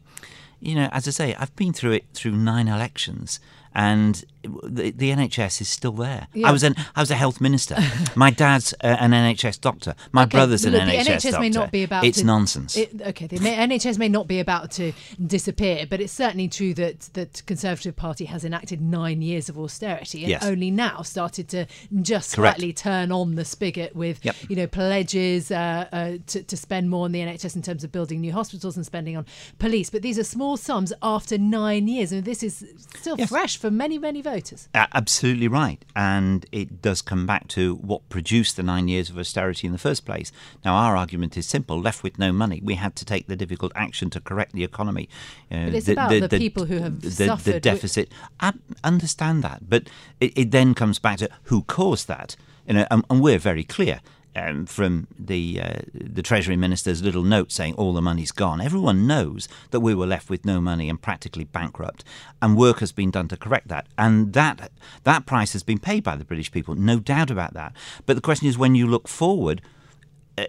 you 0.64 0.74
know, 0.74 0.88
as 0.92 1.06
I 1.06 1.10
say, 1.10 1.34
I've 1.34 1.54
been 1.56 1.72
through 1.72 1.92
it 1.92 2.04
through 2.14 2.32
nine 2.32 2.68
elections, 2.68 3.40
and 3.74 4.24
the, 4.44 4.90
the 4.90 5.10
NHS 5.10 5.60
is 5.60 5.68
still 5.68 5.92
there. 5.92 6.28
Yeah. 6.34 6.48
I 6.48 6.52
was 6.52 6.62
an 6.62 6.74
I 6.94 7.00
was 7.00 7.10
a 7.10 7.14
health 7.14 7.40
minister. 7.40 7.76
My 8.16 8.30
dad's 8.30 8.74
uh, 8.74 8.96
an 9.00 9.12
NHS 9.12 9.60
doctor. 9.60 9.94
My 10.12 10.24
okay, 10.24 10.38
brother's 10.38 10.64
look, 10.64 10.80
an 10.80 10.88
NHS, 10.88 11.04
NHS 11.04 11.22
doctor. 11.22 11.40
may 11.40 11.48
not 11.50 11.70
be 11.70 11.82
about. 11.84 12.04
It's 12.04 12.18
to, 12.18 12.24
nonsense. 12.24 12.76
It, 12.76 13.00
okay, 13.00 13.26
the 13.26 13.38
NHS 13.38 13.98
may 13.98 14.08
not 14.08 14.28
be 14.28 14.40
about 14.40 14.70
to 14.72 14.92
disappear, 15.24 15.86
but 15.88 16.00
it's 16.00 16.12
certainly 16.12 16.48
true 16.48 16.74
that 16.74 17.00
that 17.14 17.42
Conservative 17.46 17.96
Party 17.96 18.26
has 18.26 18.44
enacted 18.44 18.80
nine 18.80 19.22
years 19.22 19.48
of 19.48 19.58
austerity 19.58 20.22
and 20.22 20.30
yes. 20.30 20.44
only 20.44 20.70
now 20.70 21.02
started 21.02 21.48
to 21.48 21.66
just 22.02 22.34
Correct. 22.34 22.58
slightly 22.58 22.72
turn 22.72 23.12
on 23.12 23.34
the 23.34 23.44
spigot 23.44 23.94
with 23.96 24.24
yep. 24.24 24.36
you 24.48 24.56
know 24.56 24.66
pledges 24.66 25.50
uh, 25.50 25.86
uh, 25.92 26.12
to, 26.26 26.42
to 26.42 26.56
spend 26.56 26.90
more 26.90 27.04
on 27.04 27.12
the 27.12 27.20
NHS 27.20 27.56
in 27.56 27.62
terms 27.62 27.84
of 27.84 27.92
building 27.92 28.20
new 28.20 28.32
hospitals 28.32 28.76
and 28.76 28.84
spending 28.84 29.16
on 29.16 29.26
police. 29.58 29.90
But 29.90 30.02
these 30.02 30.18
are 30.18 30.24
small 30.24 30.56
sums 30.56 30.92
after 31.02 31.38
nine 31.38 31.88
years, 31.88 32.12
and 32.12 32.24
this 32.24 32.42
is 32.42 32.64
still 32.96 33.16
yes. 33.18 33.30
fresh 33.30 33.56
for 33.56 33.70
many 33.70 33.98
many 33.98 34.22
voters. 34.22 34.33
Uh, 34.74 34.86
absolutely 34.94 35.48
right. 35.48 35.84
And 35.94 36.46
it 36.52 36.82
does 36.82 37.02
come 37.02 37.26
back 37.26 37.48
to 37.48 37.76
what 37.76 38.08
produced 38.08 38.56
the 38.56 38.62
nine 38.62 38.88
years 38.88 39.10
of 39.10 39.18
austerity 39.18 39.66
in 39.66 39.72
the 39.72 39.78
first 39.78 40.04
place. 40.04 40.32
Now, 40.64 40.74
our 40.74 40.96
argument 40.96 41.36
is 41.36 41.46
simple 41.46 41.80
left 41.80 42.02
with 42.02 42.18
no 42.18 42.32
money, 42.32 42.60
we 42.62 42.74
had 42.74 42.96
to 42.96 43.04
take 43.04 43.26
the 43.26 43.36
difficult 43.36 43.72
action 43.74 44.10
to 44.10 44.20
correct 44.20 44.52
the 44.52 44.64
economy. 44.64 45.08
Uh, 45.50 45.66
but 45.66 45.74
it's 45.74 45.86
the, 45.86 45.92
about 45.92 46.10
the, 46.10 46.20
the, 46.20 46.38
people 46.38 46.64
who 46.66 46.78
have 46.78 47.00
the, 47.00 47.10
suffered. 47.10 47.54
The 47.54 47.60
deficit. 47.60 48.10
I 48.40 48.52
understand 48.82 49.42
that. 49.44 49.68
But 49.68 49.88
it, 50.20 50.36
it, 50.36 50.50
then 50.50 50.74
comes 50.74 50.98
back 50.98 51.18
to 51.18 51.28
who 51.44 51.62
caused 51.62 52.08
that. 52.08 52.36
You 52.66 52.74
know, 52.74 52.86
and, 52.90 53.04
and 53.10 53.22
we're 53.22 53.38
very 53.38 53.64
clear 53.64 54.00
um, 54.36 54.66
from 54.66 55.06
the 55.18 55.60
uh, 55.60 55.78
the 55.92 56.22
Treasury 56.22 56.56
Minister's 56.56 57.02
little 57.02 57.22
note 57.22 57.52
saying 57.52 57.74
all 57.74 57.92
the 57.92 58.02
money's 58.02 58.32
gone. 58.32 58.60
Everyone 58.60 59.06
knows 59.06 59.48
that 59.70 59.80
we 59.80 59.94
were 59.94 60.06
left 60.06 60.30
with 60.30 60.44
no 60.44 60.60
money 60.60 60.88
and 60.88 61.00
practically 61.00 61.44
bankrupt, 61.44 62.04
and 62.42 62.56
work 62.56 62.80
has 62.80 62.92
been 62.92 63.10
done 63.10 63.28
to 63.28 63.36
correct 63.36 63.68
that. 63.68 63.86
And 63.96 64.32
that 64.32 64.70
that 65.04 65.26
price 65.26 65.52
has 65.52 65.62
been 65.62 65.78
paid 65.78 66.02
by 66.02 66.16
the 66.16 66.24
British 66.24 66.50
people, 66.50 66.74
no 66.74 66.98
doubt 66.98 67.30
about 67.30 67.54
that. 67.54 67.72
But 68.06 68.16
the 68.16 68.22
question 68.22 68.48
is, 68.48 68.58
when 68.58 68.74
you 68.74 68.86
look 68.86 69.08
forward. 69.08 69.62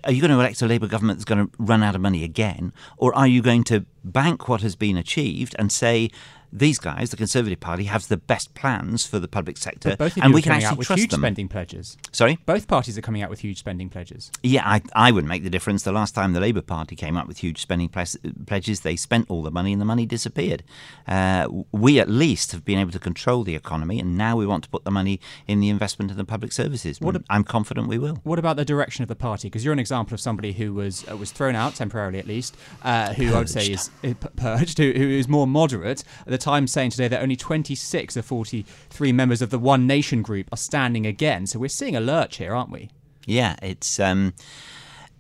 Are 0.04 0.12
you 0.12 0.20
going 0.20 0.32
to 0.32 0.40
elect 0.40 0.64
a 0.64 0.66
Labour 0.66 0.88
government 0.88 1.20
that's 1.20 1.26
going 1.26 1.46
to 1.46 1.52
run 1.60 1.84
out 1.84 1.94
of 1.94 2.02
money 2.02 2.24
again? 2.24 2.74
Or 2.98 3.16
are 3.16 3.28
you 3.28 3.44
going 3.44 3.64
to 3.66 3.86
bank 4.04 4.50
what 4.50 4.62
has 4.62 4.76
been 4.76 4.98
achieved 4.98 5.56
and 5.60 5.72
say, 5.72 6.10
these 6.58 6.80
guys, 6.80 7.10
the 7.12 7.18
Conservative 7.18 7.60
Party, 7.60 7.84
have 7.86 8.08
the 8.08 8.18
best 8.18 8.54
plans 8.54 9.06
for 9.06 9.20
the 9.20 9.28
public 9.28 9.58
sector, 9.58 9.90
but 9.90 10.00
both 10.00 10.18
of 10.18 10.24
and 10.24 10.30
you 10.30 10.36
we 10.36 10.40
are 10.40 10.44
can 10.44 10.52
actually 10.54 10.66
out 10.68 10.78
with 10.78 10.88
trust 10.88 11.00
huge 11.00 11.12
them. 11.12 11.20
spending 11.20 11.48
pledges. 11.48 11.98
Sorry, 12.12 12.38
both 12.46 12.68
parties 12.68 12.98
are 12.98 13.02
coming 13.02 13.22
out 13.22 13.30
with 13.30 13.40
huge 13.40 13.60
spending 13.60 13.90
pledges. 13.90 14.32
Yeah, 14.42 14.64
I, 14.66 14.82
I 14.94 15.12
would 15.12 15.26
make 15.26 15.44
the 15.44 15.50
difference. 15.50 15.84
The 15.84 15.92
last 15.92 16.16
time 16.16 16.34
the 16.34 16.40
Labour 16.40 16.62
Party 16.62 16.96
came 16.96 17.18
up 17.18 17.28
with 17.28 17.40
huge 17.40 17.62
spending 17.62 17.90
pledges, 17.90 18.80
they 18.82 18.96
spent 18.96 19.30
all 19.30 19.44
the 19.44 19.52
money 19.52 19.74
and 19.74 19.82
the 19.82 19.86
money 19.86 20.06
disappeared. 20.06 20.64
Uh, 21.08 21.48
we 21.72 22.00
at 22.00 22.10
least 22.10 22.52
have 22.54 22.64
been 22.64 22.80
able 22.80 22.92
to 22.92 23.00
control 23.00 23.44
the 23.44 23.56
economy, 23.56 24.00
and 24.00 24.18
now 24.18 24.38
we 24.38 24.46
want 24.46 24.64
to 24.64 24.70
put 24.70 24.86
the 24.86 24.92
money 24.92 25.20
in 25.48 25.60
the 25.60 25.70
investment 25.70 26.12
in 26.12 26.18
the 26.18 26.26
public 26.26 26.52
services. 26.52 27.02
What, 27.02 27.22
I'm 27.30 27.44
confident 27.44 27.88
we 27.88 28.00
will. 28.00 28.20
What 28.24 28.40
about 28.40 28.56
the 28.56 28.66
direction 28.66 29.04
of 29.04 29.10
the 29.10 29.16
party? 29.16 29.50
Because 29.50 29.64
you're 29.66 29.74
an 29.74 29.80
example 29.80 30.14
of 30.14 30.22
somebody 30.22 30.54
who 30.54 30.74
was 30.74 31.06
uh, 31.10 31.18
was 31.18 31.32
thrown 31.32 31.56
out 31.56 31.76
temporarily, 31.76 32.20
at 32.20 32.28
least, 32.28 32.56
uh, 32.84 33.14
who 33.14 33.26
purged. 33.26 33.36
I 33.36 33.40
would 33.40 33.50
say 33.50 33.72
is, 33.72 33.90
is 34.02 34.16
purged, 34.36 34.78
who, 34.78 34.92
who 34.92 35.10
is 35.10 35.28
more 35.28 35.48
moderate. 35.48 36.04
The 36.26 36.38
time, 36.46 36.68
saying 36.68 36.92
today 36.92 37.08
that 37.08 37.22
only 37.22 37.36
26 37.36 38.16
of 38.16 38.26
43 38.26 39.12
members 39.12 39.42
of 39.42 39.50
the 39.50 39.60
One 39.60 39.88
Nation 39.88 40.22
group 40.22 40.48
are 40.52 40.58
standing 40.58 41.06
again. 41.06 41.48
So 41.48 41.60
we're 41.60 41.70
seeing 41.70 41.96
a 41.96 42.00
lurch 42.00 42.38
here, 42.38 42.54
aren't 42.54 42.72
we? 42.72 42.90
Yeah, 43.26 43.56
it's. 43.62 44.00
Um, 44.00 44.34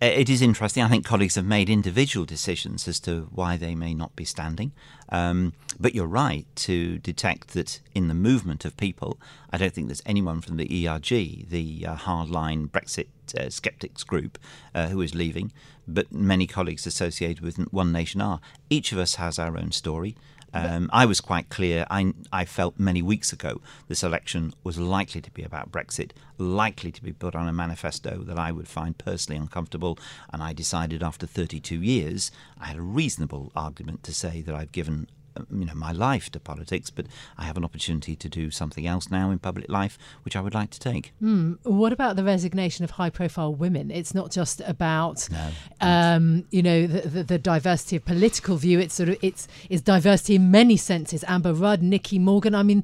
it 0.02 0.30
is 0.30 0.42
interesting. 0.42 0.84
I 0.84 0.90
think 0.90 1.06
colleagues 1.06 1.36
have 1.36 1.46
made 1.46 1.70
individual 1.70 2.26
decisions 2.26 2.88
as 2.88 3.00
to 3.02 3.30
why 3.32 3.56
they 3.56 3.76
may 3.76 3.94
not 3.94 4.16
be 4.16 4.26
standing. 4.26 4.74
Um, 5.10 5.54
but 5.80 5.96
you're 5.96 6.06
right 6.06 6.46
to 6.58 6.98
detect 7.00 7.54
that 7.54 7.80
in 7.94 8.10
the 8.10 8.14
movement 8.14 8.66
of 8.66 8.76
people, 8.76 9.18
I 9.52 9.58
don't 9.58 9.74
think 9.74 9.88
there's 9.88 10.04
anyone 10.06 10.42
from 10.42 10.58
the 10.58 10.88
ERG, 10.88 11.50
the 11.50 11.86
uh, 11.88 11.96
hardline 11.96 12.70
Brexit 12.70 13.08
uh, 13.40 13.50
skeptics 13.50 14.04
group, 14.04 14.38
uh, 14.74 14.90
who 14.90 15.02
is 15.02 15.16
leaving, 15.16 15.54
but 15.88 16.12
many 16.12 16.46
colleagues 16.46 16.86
associated 16.86 17.42
with 17.42 17.58
One 17.72 17.92
Nation 17.92 18.22
are. 18.22 18.42
Each 18.70 18.92
of 18.92 18.98
us 18.98 19.16
has 19.16 19.40
our 19.40 19.58
own 19.58 19.72
story. 19.72 20.16
Um, 20.56 20.90
I 20.94 21.06
was 21.06 21.20
quite 21.20 21.50
clear. 21.50 21.86
I, 21.90 22.14
I 22.32 22.46
felt 22.46 22.80
many 22.80 23.02
weeks 23.02 23.34
ago 23.34 23.62
this 23.88 24.04
election 24.04 24.54
was 24.64 24.78
likely 24.78 25.22
to 25.22 25.32
be 25.32 25.44
about 25.44 25.72
Brexit, 25.72 26.12
likely 26.38 26.92
to 26.92 27.04
be 27.04 27.12
put 27.12 27.36
on 27.36 27.48
a 27.48 27.54
manifesto 27.54 28.24
that 28.24 28.40
I 28.40 28.52
would 28.52 28.68
find 28.68 28.98
personally 28.98 29.40
uncomfortable. 29.40 30.00
And 30.32 30.42
I 30.42 30.54
decided 30.54 31.04
after 31.04 31.28
32 31.28 31.82
years, 31.82 32.32
I 32.60 32.68
had 32.68 32.78
a 32.78 32.82
reasonable 32.82 33.52
argument 33.56 34.04
to 34.04 34.14
say 34.14 34.42
that 34.42 34.56
I've 34.56 34.72
given 34.72 35.08
you 35.52 35.66
know 35.66 35.74
my 35.76 35.92
life 35.92 36.30
to 36.32 36.40
politics, 36.40 36.90
but 36.90 37.06
I 37.38 37.46
have 37.46 37.58
an 37.58 37.64
opportunity 37.64 38.16
to 38.16 38.30
do 38.30 38.52
something 38.52 38.86
else 38.86 39.10
now 39.10 39.32
in 39.32 39.40
public 39.40 39.70
life, 39.70 39.98
which 40.24 40.36
I 40.36 40.42
would 40.42 40.54
like 40.54 40.70
to 40.72 40.80
take. 40.80 41.14
Mm. 41.22 41.58
What 41.64 41.94
about 41.94 42.16
the 42.16 42.24
resignation 42.24 42.84
of 42.84 42.92
high-profile 42.92 43.54
women? 43.56 43.92
It's 43.92 44.14
not 44.14 44.32
just 44.32 44.62
about 44.62 45.28
no, 45.32 45.50
um, 45.82 46.46
you 46.52 46.64
know 46.64 46.88
the, 46.88 47.02
the, 47.08 47.24
the, 47.24 47.40
diversity 47.40 47.96
of 47.98 48.06
political 48.06 48.58
view. 48.58 48.80
It's 48.80 48.94
sort 48.94 49.10
of 49.10 49.18
it's 49.22 49.48
it's 49.70 49.82
diversity 49.82 50.36
in 50.36 50.52
many 50.52 50.78
senses. 50.78 51.24
Amber 51.28 51.54
Rudd, 51.54 51.82
Nicky 51.82 52.20
Morgan. 52.20 52.56
I 52.56 52.64
mean, 52.64 52.84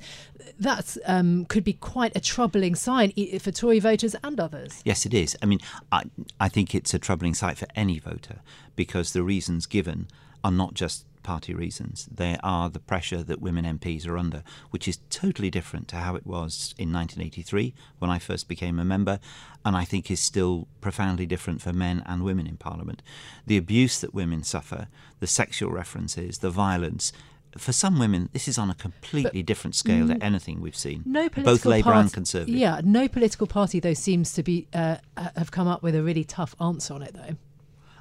that 0.59 0.97
um, 1.05 1.45
could 1.45 1.63
be 1.63 1.73
quite 1.73 2.15
a 2.15 2.19
troubling 2.19 2.75
sign 2.75 3.11
for 3.39 3.51
Tory 3.51 3.79
voters 3.79 4.15
and 4.23 4.39
others. 4.39 4.81
Yes, 4.85 5.05
it 5.05 5.13
is. 5.13 5.37
I 5.41 5.45
mean, 5.45 5.59
I 5.91 6.03
I 6.39 6.49
think 6.49 6.75
it's 6.75 6.93
a 6.93 6.99
troubling 6.99 7.33
sight 7.33 7.57
for 7.57 7.67
any 7.75 7.99
voter 7.99 8.41
because 8.75 9.13
the 9.13 9.23
reasons 9.23 9.65
given 9.65 10.07
are 10.43 10.51
not 10.51 10.73
just 10.73 11.05
party 11.23 11.53
reasons. 11.53 12.07
They 12.11 12.37
are 12.43 12.69
the 12.69 12.79
pressure 12.79 13.23
that 13.23 13.41
women 13.41 13.65
MPs 13.65 14.07
are 14.07 14.17
under, 14.17 14.43
which 14.69 14.87
is 14.87 14.99
totally 15.09 15.49
different 15.49 15.87
to 15.89 15.97
how 15.97 16.15
it 16.15 16.25
was 16.25 16.73
in 16.77 16.91
1983 16.91 17.73
when 17.99 18.11
I 18.11 18.19
first 18.19 18.47
became 18.47 18.79
a 18.79 18.85
member, 18.85 19.19
and 19.63 19.75
I 19.75 19.85
think 19.85 20.09
is 20.09 20.19
still 20.19 20.67
profoundly 20.81 21.25
different 21.25 21.61
for 21.61 21.73
men 21.73 22.03
and 22.05 22.23
women 22.23 22.47
in 22.47 22.57
Parliament. 22.57 23.01
The 23.45 23.57
abuse 23.57 23.99
that 24.01 24.13
women 24.13 24.43
suffer, 24.43 24.87
the 25.19 25.27
sexual 25.27 25.71
references, 25.71 26.39
the 26.39 26.49
violence, 26.49 27.13
for 27.57 27.73
some 27.73 27.99
women, 27.99 28.29
this 28.31 28.47
is 28.47 28.57
on 28.57 28.69
a 28.69 28.75
completely 28.75 29.41
but 29.41 29.45
different 29.45 29.75
scale 29.75 30.07
to 30.07 30.23
anything 30.23 30.61
we've 30.61 30.75
seen. 30.75 31.03
No 31.05 31.27
both 31.29 31.65
Labour 31.65 31.93
and 31.93 32.11
Conservative. 32.11 32.55
Yeah, 32.55 32.81
no 32.83 33.07
political 33.07 33.47
party 33.47 33.79
though 33.79 33.93
seems 33.93 34.33
to 34.33 34.43
be 34.43 34.67
uh, 34.73 34.97
have 35.35 35.51
come 35.51 35.67
up 35.67 35.83
with 35.83 35.95
a 35.95 36.03
really 36.03 36.23
tough 36.23 36.55
answer 36.61 36.93
on 36.93 37.01
it 37.01 37.13
though. 37.13 37.35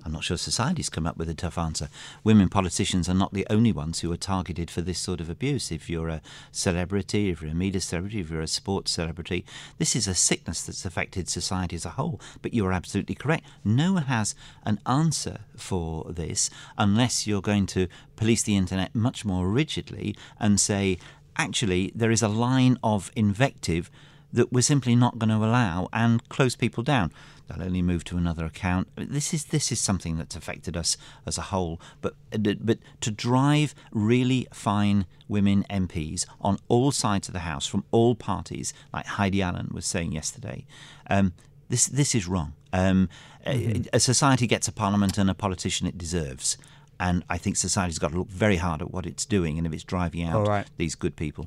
I'm 0.04 0.12
not 0.12 0.25
sure 0.25 0.37
society's 0.37 0.88
come 0.88 1.07
up 1.07 1.16
with 1.16 1.28
a 1.28 1.35
tough 1.35 1.59
answer. 1.59 1.88
Women 2.25 2.49
politicians 2.49 3.09
are 3.09 3.14
not 3.14 3.35
the 3.35 3.47
only 3.50 3.73
ones 3.73 4.00
who 4.00 4.11
are 4.12 4.16
targeted 4.16 4.71
for 4.71 4.80
this 4.80 4.99
sort 4.99 5.21
of 5.21 5.28
abuse. 5.28 5.71
If 5.71 5.90
you're 5.90 6.09
a 6.09 6.23
celebrity, 6.52 7.30
if 7.30 7.42
you're 7.42 7.50
a 7.50 7.54
media 7.54 7.80
celebrity, 7.80 8.21
if 8.21 8.30
you're 8.30 8.40
a 8.40 8.47
sports 8.47 8.92
celebrity, 8.92 9.45
this 9.78 9.95
is 9.95 10.09
a 10.09 10.14
sickness 10.14 10.62
that's 10.62 10.85
affected 10.85 11.28
society 11.28 11.76
as 11.76 11.85
a 11.85 11.90
whole. 11.90 12.21
But 12.42 12.54
you're 12.54 12.73
absolutely 12.73 13.14
correct. 13.14 13.45
No 13.64 13.95
one 13.95 14.04
has 14.04 14.35
an 14.64 14.80
answer 14.87 15.40
for 15.57 16.07
this 16.09 16.50
unless 16.78 17.26
you're 17.26 17.42
going 17.42 17.66
to 17.66 17.88
police 18.16 18.42
the 18.42 18.57
internet 18.57 18.95
much 18.95 19.25
more 19.25 19.49
rigidly 19.49 20.16
and 20.38 20.59
say, 20.59 20.99
actually, 21.37 21.92
there 21.95 22.11
is 22.11 22.23
a 22.23 22.28
line 22.28 22.78
of 22.83 23.11
invective 23.14 23.90
that 24.32 24.52
we're 24.52 24.62
simply 24.62 24.94
not 24.94 25.18
going 25.18 25.30
to 25.30 25.37
allow 25.37 25.88
and 25.92 26.26
close 26.28 26.56
people 26.56 26.82
down. 26.82 27.12
They'll 27.49 27.66
only 27.66 27.82
move 27.82 28.04
to 28.04 28.16
another 28.16 28.44
account. 28.44 28.88
This 28.96 29.34
is 29.34 29.46
this 29.46 29.72
is 29.72 29.80
something 29.80 30.16
that's 30.16 30.37
affected 30.37 30.76
us 30.76 30.96
as 31.26 31.37
a 31.37 31.42
whole. 31.42 31.80
But 32.00 32.14
but 32.30 32.78
to 33.00 33.10
drive 33.10 33.75
really 33.90 34.46
fine 34.52 35.06
women 35.28 35.64
MPs 35.68 36.26
on 36.40 36.58
all 36.68 36.92
sides 36.92 37.28
of 37.28 37.34
the 37.34 37.40
house 37.40 37.66
from 37.66 37.84
all 37.90 38.14
parties, 38.14 38.72
like 38.92 39.06
Heidi 39.06 39.42
Allen 39.42 39.70
was 39.72 39.84
saying 39.84 40.12
yesterday, 40.12 40.64
um, 41.08 41.32
this 41.68 41.87
this 41.87 42.14
is 42.14 42.28
wrong. 42.28 42.52
Um, 42.72 43.08
mm-hmm. 43.44 43.82
a, 43.92 43.96
a 43.96 44.00
society 44.00 44.46
gets 44.46 44.68
a 44.68 44.72
parliament 44.72 45.18
and 45.18 45.28
a 45.28 45.34
politician 45.34 45.88
it 45.88 45.99
deserves. 45.99 46.56
And 47.00 47.25
I 47.30 47.38
think 47.38 47.56
society's 47.56 47.99
got 47.99 48.12
to 48.12 48.18
look 48.18 48.28
very 48.28 48.56
hard 48.56 48.82
at 48.82 48.92
what 48.92 49.06
it's 49.06 49.25
doing 49.25 49.56
and 49.56 49.66
if 49.66 49.72
it's 49.72 49.84
driving 49.84 50.22
out 50.22 50.46
right. 50.46 50.66
these 50.76 50.94
good 50.94 51.16
people. 51.16 51.46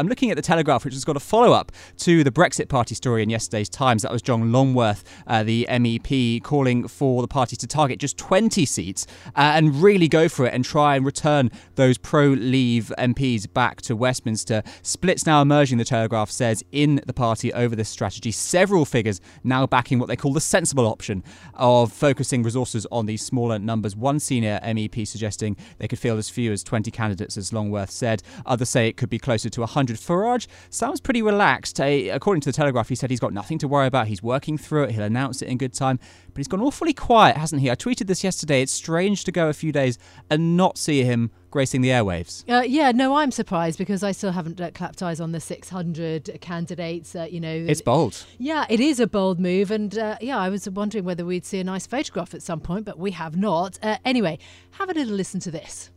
I'm 0.00 0.08
looking 0.08 0.30
at 0.30 0.36
the 0.36 0.42
Telegraph, 0.42 0.86
which 0.86 0.94
has 0.94 1.04
got 1.04 1.18
a 1.18 1.20
follow 1.20 1.52
up 1.52 1.72
to 1.98 2.24
the 2.24 2.30
Brexit 2.30 2.70
Party 2.70 2.94
story 2.94 3.22
in 3.22 3.28
yesterday's 3.28 3.68
Times. 3.68 4.00
That 4.00 4.10
was 4.10 4.22
John 4.22 4.50
Longworth, 4.50 5.04
uh, 5.26 5.42
the 5.42 5.66
MEP, 5.68 6.42
calling 6.42 6.88
for 6.88 7.20
the 7.20 7.28
party 7.28 7.54
to 7.56 7.66
target 7.66 7.98
just 7.98 8.16
20 8.16 8.64
seats 8.64 9.06
uh, 9.36 9.52
and 9.54 9.82
really 9.82 10.08
go 10.08 10.26
for 10.26 10.46
it 10.46 10.54
and 10.54 10.64
try 10.64 10.96
and 10.96 11.04
return 11.04 11.50
those 11.74 11.98
pro 11.98 12.28
leave 12.28 12.90
MPs 12.96 13.52
back 13.52 13.82
to 13.82 13.94
Westminster. 13.94 14.62
Splits 14.80 15.26
now 15.26 15.42
emerging, 15.42 15.76
the 15.76 15.84
Telegraph 15.84 16.30
says, 16.30 16.64
in 16.72 17.02
the 17.06 17.12
party 17.12 17.52
over 17.52 17.76
this 17.76 17.90
strategy. 17.90 18.32
Several 18.32 18.86
figures 18.86 19.20
now 19.44 19.66
backing 19.66 19.98
what 19.98 20.08
they 20.08 20.16
call 20.16 20.32
the 20.32 20.40
sensible 20.40 20.86
option 20.86 21.22
of 21.52 21.92
focusing 21.92 22.42
resources 22.42 22.86
on 22.90 23.04
these 23.04 23.22
smaller 23.22 23.58
numbers. 23.58 23.94
One 23.94 24.18
senior 24.18 24.60
MEP 24.62 25.06
suggesting 25.06 25.58
they 25.76 25.88
could 25.88 25.98
field 25.98 26.18
as 26.18 26.30
few 26.30 26.52
as 26.52 26.64
20 26.64 26.90
candidates, 26.90 27.36
as 27.36 27.52
Longworth 27.52 27.90
said. 27.90 28.22
Others 28.46 28.70
say 28.70 28.88
it 28.88 28.96
could 28.96 29.10
be 29.10 29.18
closer 29.18 29.50
to 29.50 29.60
100. 29.60 29.89
100. 29.90 29.98
Farage 29.98 30.46
sounds 30.70 31.00
pretty 31.00 31.22
relaxed. 31.22 31.80
Uh, 31.80 31.84
according 32.12 32.40
to 32.42 32.48
the 32.48 32.52
Telegraph, 32.52 32.88
he 32.88 32.94
said 32.94 33.10
he's 33.10 33.20
got 33.20 33.32
nothing 33.32 33.58
to 33.58 33.68
worry 33.68 33.86
about. 33.86 34.08
He's 34.08 34.22
working 34.22 34.58
through 34.58 34.84
it. 34.84 34.92
He'll 34.92 35.04
announce 35.04 35.42
it 35.42 35.48
in 35.48 35.58
good 35.58 35.72
time. 35.72 35.98
But 36.28 36.38
he's 36.38 36.48
gone 36.48 36.60
awfully 36.60 36.92
quiet, 36.92 37.36
hasn't 37.36 37.60
he? 37.60 37.70
I 37.70 37.74
tweeted 37.74 38.06
this 38.06 38.22
yesterday. 38.22 38.62
It's 38.62 38.72
strange 38.72 39.24
to 39.24 39.32
go 39.32 39.48
a 39.48 39.52
few 39.52 39.72
days 39.72 39.98
and 40.30 40.56
not 40.56 40.78
see 40.78 41.02
him 41.02 41.30
gracing 41.50 41.80
the 41.80 41.88
airwaves. 41.88 42.44
Uh, 42.48 42.62
yeah, 42.62 42.92
no, 42.92 43.16
I'm 43.16 43.32
surprised 43.32 43.78
because 43.78 44.04
I 44.04 44.12
still 44.12 44.30
haven't 44.32 44.60
uh, 44.60 44.70
clapped 44.70 45.02
eyes 45.02 45.20
on 45.20 45.32
the 45.32 45.40
600 45.40 46.38
candidates. 46.40 47.16
Uh, 47.16 47.26
you 47.28 47.40
know, 47.40 47.52
it's 47.52 47.82
bold. 47.82 48.24
Yeah, 48.38 48.66
it 48.68 48.78
is 48.78 49.00
a 49.00 49.06
bold 49.08 49.40
move, 49.40 49.70
and 49.72 49.96
uh, 49.98 50.16
yeah, 50.20 50.38
I 50.38 50.48
was 50.48 50.68
wondering 50.70 51.04
whether 51.04 51.24
we'd 51.24 51.44
see 51.44 51.58
a 51.58 51.64
nice 51.64 51.86
photograph 51.86 52.34
at 52.34 52.42
some 52.42 52.60
point, 52.60 52.84
but 52.84 52.98
we 52.98 53.10
have 53.12 53.36
not. 53.36 53.78
Uh, 53.82 53.96
anyway, 54.04 54.38
have 54.72 54.88
a 54.88 54.94
little 54.94 55.14
listen 55.14 55.40
to 55.40 55.50
this. 55.50 55.90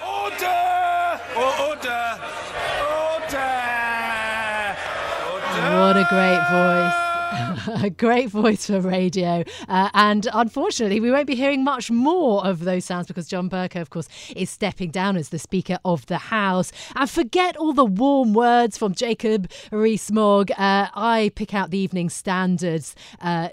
Order! 0.00 1.20
Order! 1.36 2.59
What 5.50 5.96
a 5.96 6.06
great 6.08 6.40
voice. 6.48 7.09
a 7.82 7.90
great 7.90 8.28
voice 8.30 8.66
for 8.66 8.80
radio. 8.80 9.44
Uh, 9.68 9.90
and 9.94 10.28
unfortunately, 10.32 11.00
we 11.00 11.10
won't 11.10 11.26
be 11.26 11.34
hearing 11.34 11.62
much 11.62 11.90
more 11.90 12.44
of 12.44 12.60
those 12.60 12.84
sounds 12.84 13.06
because 13.06 13.28
John 13.28 13.48
Bercow, 13.48 13.80
of 13.80 13.90
course, 13.90 14.08
is 14.34 14.50
stepping 14.50 14.90
down 14.90 15.16
as 15.16 15.28
the 15.28 15.38
Speaker 15.38 15.78
of 15.84 16.06
the 16.06 16.18
House. 16.18 16.72
And 16.96 17.08
forget 17.08 17.56
all 17.56 17.72
the 17.72 17.84
warm 17.84 18.32
words 18.32 18.76
from 18.76 18.94
Jacob 18.94 19.50
Rees-Mogg. 19.70 20.50
Uh, 20.52 20.88
I 20.94 21.30
pick 21.36 21.54
out 21.54 21.70
the 21.70 21.78
Evening 21.78 22.10
Standards 22.10 22.94
uh, 23.20 23.48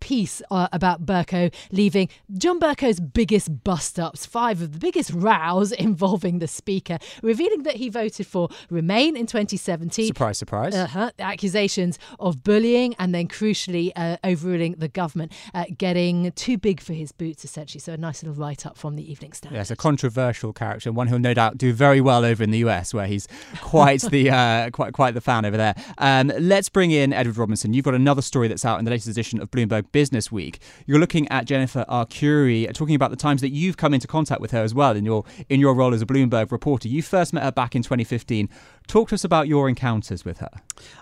piece 0.00 0.42
uh, 0.50 0.68
about 0.72 1.06
Bercow 1.06 1.52
leaving 1.70 2.08
John 2.36 2.58
Bercow's 2.58 3.00
biggest 3.00 3.64
bust 3.64 3.98
ups, 3.98 4.26
five 4.26 4.60
of 4.60 4.72
the 4.72 4.78
biggest 4.78 5.10
rows 5.12 5.72
involving 5.84 6.38
the 6.38 6.48
Speaker, 6.48 6.98
revealing 7.22 7.62
that 7.62 7.76
he 7.76 7.88
voted 7.88 8.26
for 8.26 8.48
Remain 8.70 9.16
in 9.16 9.26
2017. 9.26 10.06
Surprise, 10.06 10.38
surprise. 10.38 10.74
Uh-huh, 10.74 11.10
accusations 11.18 11.98
of 12.18 12.42
bullying 12.42 12.94
and 13.04 13.14
then 13.14 13.28
crucially 13.28 13.92
uh, 13.96 14.16
overruling 14.24 14.76
the 14.78 14.88
government, 14.88 15.30
uh, 15.52 15.66
getting 15.76 16.32
too 16.32 16.56
big 16.56 16.80
for 16.80 16.94
his 16.94 17.12
boots, 17.12 17.44
essentially. 17.44 17.78
So 17.78 17.92
a 17.92 17.98
nice 17.98 18.22
little 18.22 18.34
write 18.34 18.64
up 18.64 18.78
from 18.78 18.96
the 18.96 19.10
Evening 19.10 19.34
Standard. 19.34 19.58
Yes, 19.58 19.70
a 19.70 19.76
controversial 19.76 20.54
character, 20.54 20.90
one 20.90 21.08
who'll 21.08 21.18
no 21.18 21.34
doubt 21.34 21.58
do 21.58 21.74
very 21.74 22.00
well 22.00 22.24
over 22.24 22.42
in 22.42 22.50
the 22.50 22.58
US, 22.60 22.94
where 22.94 23.06
he's 23.06 23.28
quite 23.60 24.00
the 24.00 24.30
uh, 24.30 24.70
quite 24.70 24.94
quite 24.94 25.12
the 25.12 25.20
fan 25.20 25.44
over 25.44 25.58
there. 25.58 25.74
Um, 25.98 26.32
let's 26.40 26.70
bring 26.70 26.92
in 26.92 27.12
Edward 27.12 27.36
Robinson. 27.36 27.74
You've 27.74 27.84
got 27.84 27.94
another 27.94 28.22
story 28.22 28.48
that's 28.48 28.64
out 28.64 28.78
in 28.78 28.86
the 28.86 28.90
latest 28.90 29.08
edition 29.08 29.38
of 29.42 29.50
Bloomberg 29.50 29.92
Business 29.92 30.32
Week. 30.32 30.60
You're 30.86 30.98
looking 30.98 31.28
at 31.28 31.44
Jennifer 31.44 31.84
R. 31.86 32.06
Arcuri, 32.06 32.72
talking 32.72 32.94
about 32.94 33.10
the 33.10 33.16
times 33.16 33.42
that 33.42 33.50
you've 33.50 33.76
come 33.76 33.92
into 33.92 34.06
contact 34.06 34.40
with 34.40 34.52
her 34.52 34.62
as 34.62 34.74
well 34.74 34.96
in 34.96 35.04
your 35.04 35.24
in 35.50 35.60
your 35.60 35.74
role 35.74 35.92
as 35.92 36.00
a 36.00 36.06
Bloomberg 36.06 36.50
reporter. 36.50 36.88
You 36.88 37.02
first 37.02 37.34
met 37.34 37.42
her 37.42 37.52
back 37.52 37.76
in 37.76 37.82
2015. 37.82 38.48
Talk 38.86 39.08
to 39.08 39.14
us 39.14 39.24
about 39.24 39.48
your 39.48 39.68
encounters 39.68 40.24
with 40.24 40.38
her. 40.38 40.50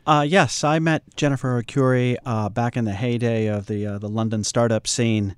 Uh, 0.06 0.24
yes, 0.26 0.64
I 0.64 0.78
met 0.78 1.02
Jennifer 1.16 1.60
Arcuri 1.60 2.16
uh, 2.24 2.48
back 2.48 2.76
in 2.76 2.84
the 2.84 2.92
heyday 2.92 3.46
of 3.46 3.66
the 3.66 3.86
uh, 3.86 3.98
the 3.98 4.08
London 4.08 4.44
startup 4.44 4.86
scene, 4.86 5.36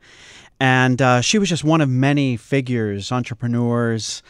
and 0.60 1.00
uh, 1.00 1.20
she 1.20 1.38
was 1.38 1.48
just 1.48 1.64
one 1.64 1.80
of 1.80 1.88
many 1.88 2.36
figures, 2.36 3.10
entrepreneurs, 3.10 4.22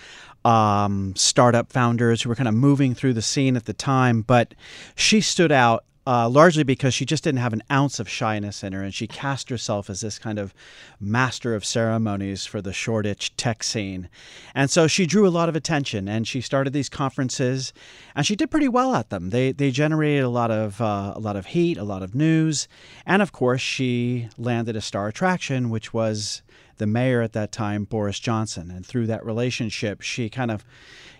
um, 0.44 1.14
startup 1.16 1.72
founders 1.72 2.22
who 2.22 2.28
were 2.28 2.34
kind 2.34 2.48
of 2.48 2.54
moving 2.54 2.94
through 2.94 3.14
the 3.14 3.22
scene 3.22 3.56
at 3.56 3.64
the 3.64 3.72
time. 3.72 4.22
But 4.22 4.54
she 4.94 5.20
stood 5.20 5.52
out 5.52 5.84
uh, 6.06 6.28
largely 6.28 6.62
because 6.62 6.92
she 6.92 7.04
just 7.04 7.24
didn't 7.24 7.40
have 7.40 7.52
an 7.52 7.62
ounce 7.70 7.98
of 7.98 8.08
shyness 8.08 8.62
in 8.62 8.72
her, 8.72 8.82
and 8.82 8.94
she 8.94 9.06
cast 9.06 9.48
herself 9.48 9.88
as 9.88 10.00
this 10.00 10.18
kind 10.18 10.38
of 10.38 10.54
master 11.00 11.54
of 11.54 11.64
ceremonies 11.64 12.44
for 12.44 12.60
the 12.60 12.72
Shoreditch 12.72 13.36
tech 13.36 13.62
scene. 13.62 14.08
And 14.54 14.70
so 14.70 14.86
she 14.86 15.06
drew 15.06 15.26
a 15.26 15.30
lot 15.30 15.48
of 15.48 15.56
attention, 15.56 16.08
and 16.08 16.28
she 16.28 16.40
started 16.40 16.72
these 16.72 16.88
conferences, 16.88 17.72
and 18.14 18.26
she 18.26 18.36
did 18.36 18.50
pretty 18.50 18.68
well 18.68 18.94
at 18.94 19.10
them. 19.10 19.30
They 19.30 19.52
they 19.52 19.70
generated 19.70 20.24
a 20.24 20.28
lot 20.28 20.50
of 20.50 20.80
uh, 20.80 21.12
a 21.16 21.20
lot 21.20 21.36
of 21.36 21.46
heat, 21.46 21.78
a 21.78 21.84
lot 21.84 22.02
of 22.02 22.14
news, 22.14 22.68
and 23.06 23.22
of 23.22 23.32
course 23.32 23.62
she 23.62 24.28
landed 24.36 24.76
a 24.76 24.80
star 24.80 25.08
attraction, 25.08 25.70
which 25.70 25.94
was 25.94 26.42
the 26.78 26.86
mayor 26.86 27.22
at 27.22 27.32
that 27.32 27.52
time, 27.52 27.84
Boris 27.84 28.18
Johnson. 28.18 28.70
And 28.70 28.84
through 28.84 29.06
that 29.06 29.24
relationship, 29.24 30.00
she 30.00 30.28
kind 30.28 30.50
of, 30.50 30.64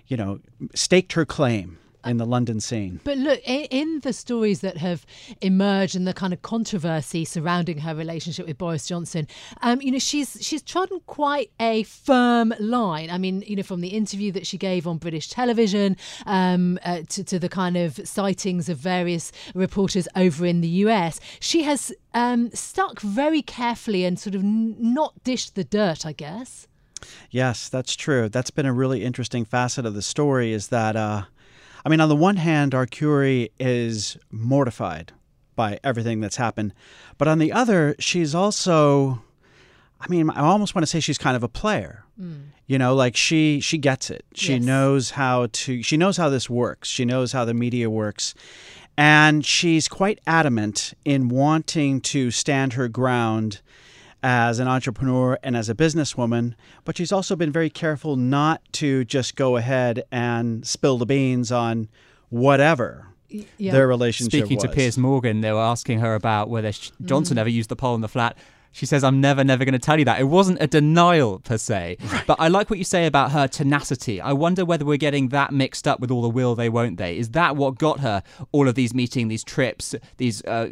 you 0.07 0.17
know, 0.17 0.41
staked 0.75 1.13
her 1.13 1.25
claim 1.25 1.79
in 2.05 2.17
the 2.17 2.27
London 2.27 2.61
scene. 2.61 3.01
But 3.05 3.19
look, 3.19 3.41
in, 3.47 4.01
the 4.01 4.13
stories 4.13 4.61
that 4.61 4.77
have 4.79 5.07
emerged 5.41 5.95
and 5.95 6.07
the 6.07 6.13
kind 6.13 6.33
of 6.33 6.43
controversy 6.43 7.25
surrounding 7.25 7.79
her 7.79 7.95
relationship 7.95 8.47
with 8.47 8.59
Boris 8.59 8.87
Johnson, 8.87 9.27
um, 9.63 9.81
you 9.81 9.93
know, 9.93 9.99
she's 9.99 10.39
she's 10.41 10.63
trodden 10.63 11.01
quite 11.07 11.51
a 11.61 11.85
firm 11.85 12.55
line. 12.59 13.11
I 13.11 13.19
mean, 13.19 13.43
you 13.47 13.57
know, 13.57 13.63
from 13.63 13.81
the 13.81 13.89
interview 13.89 14.33
that 14.33 14.47
she 14.47 14.59
gave 14.59 14.87
on 14.87 14.99
British 14.99 15.29
television 15.29 15.97
um, 16.27 16.79
uh, 16.85 17.03
to, 17.11 17.25
to 17.25 17.39
the 17.39 17.49
kind 17.49 17.77
of 17.77 17.97
sightings 18.07 18.69
of 18.69 18.79
various 18.79 19.33
reporters 19.55 20.09
over 20.17 20.45
in 20.45 20.61
the 20.61 20.69
US, 20.69 21.21
she 21.41 21.63
has 21.63 21.93
um, 22.15 22.51
stuck 22.53 23.01
very 23.01 23.43
carefully 23.43 24.05
and 24.05 24.19
sort 24.19 24.35
of 24.35 24.43
n- 24.43 24.77
not 24.79 25.23
dished 25.25 25.55
the 25.55 25.65
dirt, 25.65 26.05
I 26.05 26.13
guess. 26.13 26.67
Yes, 27.31 27.69
that's 27.69 27.97
true. 27.97 28.29
That's 28.29 28.51
been 28.51 28.67
a 28.67 28.73
really 28.73 29.05
interesting 29.05 29.45
facet 29.45 29.87
of 29.87 29.95
the 29.95 30.03
story. 30.03 30.53
Is 30.53 30.69
that 30.69 30.97
uh, 30.97 31.25
I 31.85 31.89
mean, 31.89 32.01
on 32.01 32.09
the 32.09 32.17
one 32.17 32.37
hand, 32.37 32.73
Arcuri 32.73 33.51
is 33.59 34.17
mortified 34.31 35.13
by 35.55 35.79
everything 35.85 36.21
that's 36.21 36.37
happened, 36.37 36.73
but 37.19 37.29
on 37.29 37.39
the 37.39 37.53
other, 37.53 37.95
she's 37.99 38.35
also, 38.35 39.23
I 40.01 40.09
mean, 40.09 40.31
I 40.31 40.41
almost 40.41 40.75
want 40.75 40.83
to 40.83 40.91
say 40.91 41.01
she's 41.01 41.19
kind 41.19 41.37
of 41.37 41.43
a 41.43 41.49
player. 41.49 42.05
Mm. 42.21 42.47
You 42.67 42.79
know, 42.79 42.95
like 42.95 43.15
she 43.15 43.61
she 43.61 43.77
gets 43.77 44.11
it. 44.11 44.25
She 44.35 44.55
yes. 44.55 44.63
knows 44.63 45.11
how 45.11 45.49
to. 45.53 45.83
She 45.83 45.99
knows 45.99 46.17
how 46.17 46.31
this 46.31 46.49
works. 46.49 46.89
She 46.89 47.05
knows 47.05 47.33
how 47.33 47.45
the 47.45 47.53
media 47.53 47.91
works, 47.91 48.35
and 48.97 49.45
she's 49.45 49.87
quite 49.87 50.19
adamant 50.27 50.95
in 51.05 51.29
wanting 51.29 52.01
to 52.01 52.31
stand 52.31 52.73
her 52.73 52.89
ground 52.89 53.61
as 54.27 54.59
an 54.59 54.67
entrepreneur 54.67 55.39
and 55.43 55.55
as 55.55 55.69
a 55.69 55.75
businesswoman, 55.75 56.55
but 56.87 56.97
she's 56.97 57.13
also 57.13 57.37
been 57.37 57.53
very 57.53 57.69
careful 57.69 58.17
not 58.17 58.63
to 58.73 59.05
just 59.05 59.37
go 59.37 59.59
ahead 59.59 60.03
and 60.11 60.67
spill 60.67 60.97
the 60.97 61.05
beans 61.05 61.53
on 61.53 61.91
whatever 62.31 63.09
yeah. 63.29 63.71
their 63.71 63.87
relationship 63.87 64.41
Speaking 64.41 64.57
was. 64.57 64.65
to 64.65 64.71
Piers 64.71 64.97
Morgan, 64.97 65.43
they 65.43 65.53
were 65.53 65.61
asking 65.61 65.99
her 65.99 66.15
about 66.15 66.49
whether 66.49 66.73
Johnson 67.05 67.37
mm. 67.37 67.41
ever 67.41 67.51
used 67.51 67.69
the 67.69 67.77
pole 67.77 67.95
in 67.95 68.01
the 68.01 68.09
flat. 68.09 68.39
She 68.75 68.87
says, 68.87 69.05
I'm 69.05 69.21
never, 69.21 69.45
never 69.45 69.65
going 69.65 69.75
to 69.75 69.79
tell 69.79 70.01
you 70.01 70.05
that. 70.07 70.21
It 70.21 70.25
wasn't 70.25 70.61
a 70.61 70.67
denial 70.67 71.39
per 71.39 71.59
se. 71.59 71.97
Right. 72.13 72.27
But 72.27 72.41
I 72.41 72.49
like 72.49 72.71
what 72.71 72.79
you 72.81 72.85
say 72.85 73.07
about 73.07 73.31
her 73.31 73.47
tenacity. 73.47 74.21
I 74.21 74.33
wonder 74.33 74.65
whether 74.65 74.85
we're 74.85 74.97
getting 74.97 75.29
that 75.29 75.53
mixed 75.53 75.87
up 75.87 76.01
with 76.01 76.11
all 76.11 76.23
the 76.23 76.29
will 76.29 76.57
they, 76.57 76.69
won't 76.69 76.97
they. 76.99 77.17
Is 77.17 77.31
that 77.31 77.55
what 77.55 77.79
got 77.79 78.01
her 78.01 78.25
all 78.51 78.67
of 78.67 78.75
these 78.75 78.93
meetings, 78.93 79.29
these 79.29 79.45
trips, 79.45 79.95
these 80.17 80.45
uh, 80.45 80.69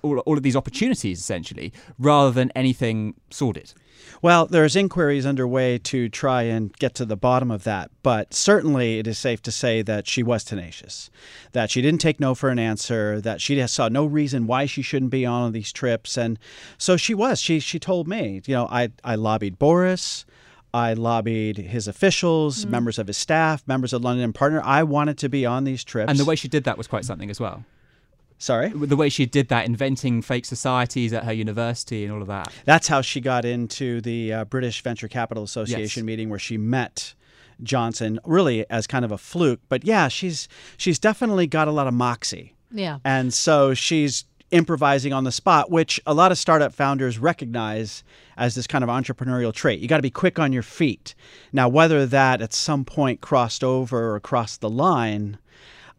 all, 0.00 0.20
all 0.20 0.38
of 0.38 0.42
these 0.42 0.56
opportunities, 0.56 1.20
essentially, 1.20 1.74
rather 1.98 2.30
than 2.30 2.50
anything 2.56 3.14
sordid? 3.28 3.74
Well, 4.20 4.46
there's 4.46 4.76
inquiries 4.76 5.26
underway 5.26 5.78
to 5.78 6.08
try 6.08 6.42
and 6.42 6.72
get 6.78 6.94
to 6.96 7.04
the 7.04 7.16
bottom 7.16 7.50
of 7.50 7.64
that, 7.64 7.90
but 8.02 8.32
certainly 8.32 8.98
it 8.98 9.06
is 9.06 9.18
safe 9.18 9.42
to 9.42 9.52
say 9.52 9.82
that 9.82 10.06
she 10.06 10.22
was 10.22 10.44
tenacious, 10.44 11.10
that 11.52 11.70
she 11.70 11.82
didn't 11.82 12.00
take 12.00 12.20
no 12.20 12.34
for 12.34 12.48
an 12.48 12.58
answer, 12.58 13.20
that 13.20 13.40
she 13.40 13.64
saw 13.66 13.88
no 13.88 14.06
reason 14.06 14.46
why 14.46 14.66
she 14.66 14.82
shouldn't 14.82 15.10
be 15.10 15.26
on 15.26 15.52
these 15.52 15.72
trips, 15.72 16.16
and 16.16 16.38
so 16.78 16.96
she 16.96 17.14
was. 17.14 17.40
She 17.40 17.58
she 17.60 17.78
told 17.78 18.06
me, 18.06 18.42
you 18.46 18.54
know, 18.54 18.68
I 18.70 18.90
I 19.02 19.16
lobbied 19.16 19.58
Boris. 19.58 20.24
I 20.74 20.94
lobbied 20.94 21.58
his 21.58 21.86
officials, 21.86 22.62
mm-hmm. 22.62 22.70
members 22.70 22.98
of 22.98 23.06
his 23.06 23.18
staff, 23.18 23.62
members 23.66 23.92
of 23.92 24.02
London 24.02 24.32
Partner. 24.32 24.62
I 24.64 24.84
wanted 24.84 25.18
to 25.18 25.28
be 25.28 25.44
on 25.44 25.64
these 25.64 25.84
trips. 25.84 26.08
And 26.08 26.18
the 26.18 26.24
way 26.24 26.34
she 26.34 26.48
did 26.48 26.64
that 26.64 26.78
was 26.78 26.86
quite 26.86 27.04
something 27.04 27.28
as 27.28 27.38
well. 27.38 27.64
Sorry? 28.42 28.70
The 28.70 28.96
way 28.96 29.08
she 29.08 29.24
did 29.24 29.50
that, 29.50 29.66
inventing 29.66 30.20
fake 30.20 30.44
societies 30.46 31.12
at 31.12 31.22
her 31.22 31.32
university 31.32 32.02
and 32.02 32.12
all 32.12 32.20
of 32.20 32.26
that. 32.26 32.52
That's 32.64 32.88
how 32.88 33.00
she 33.00 33.20
got 33.20 33.44
into 33.44 34.00
the 34.00 34.32
uh, 34.32 34.44
British 34.46 34.82
Venture 34.82 35.06
Capital 35.06 35.44
Association 35.44 36.00
yes. 36.00 36.06
meeting 36.06 36.28
where 36.28 36.40
she 36.40 36.58
met 36.58 37.14
Johnson, 37.62 38.18
really 38.24 38.68
as 38.68 38.88
kind 38.88 39.04
of 39.04 39.12
a 39.12 39.16
fluke. 39.16 39.60
But 39.68 39.84
yeah, 39.84 40.08
she's 40.08 40.48
she's 40.76 40.98
definitely 40.98 41.46
got 41.46 41.68
a 41.68 41.70
lot 41.70 41.86
of 41.86 41.94
moxie. 41.94 42.56
Yeah. 42.72 42.98
And 43.04 43.32
so 43.32 43.74
she's 43.74 44.24
improvising 44.50 45.12
on 45.12 45.22
the 45.22 45.30
spot, 45.30 45.70
which 45.70 46.00
a 46.04 46.12
lot 46.12 46.32
of 46.32 46.36
startup 46.36 46.74
founders 46.74 47.20
recognize 47.20 48.02
as 48.36 48.56
this 48.56 48.66
kind 48.66 48.82
of 48.82 48.90
entrepreneurial 48.90 49.52
trait. 49.52 49.78
You 49.78 49.86
got 49.86 49.98
to 49.98 50.02
be 50.02 50.10
quick 50.10 50.40
on 50.40 50.52
your 50.52 50.64
feet. 50.64 51.14
Now, 51.52 51.68
whether 51.68 52.06
that 52.06 52.42
at 52.42 52.52
some 52.52 52.84
point 52.84 53.20
crossed 53.20 53.62
over 53.62 54.16
or 54.16 54.18
crossed 54.18 54.60
the 54.60 54.68
line, 54.68 55.38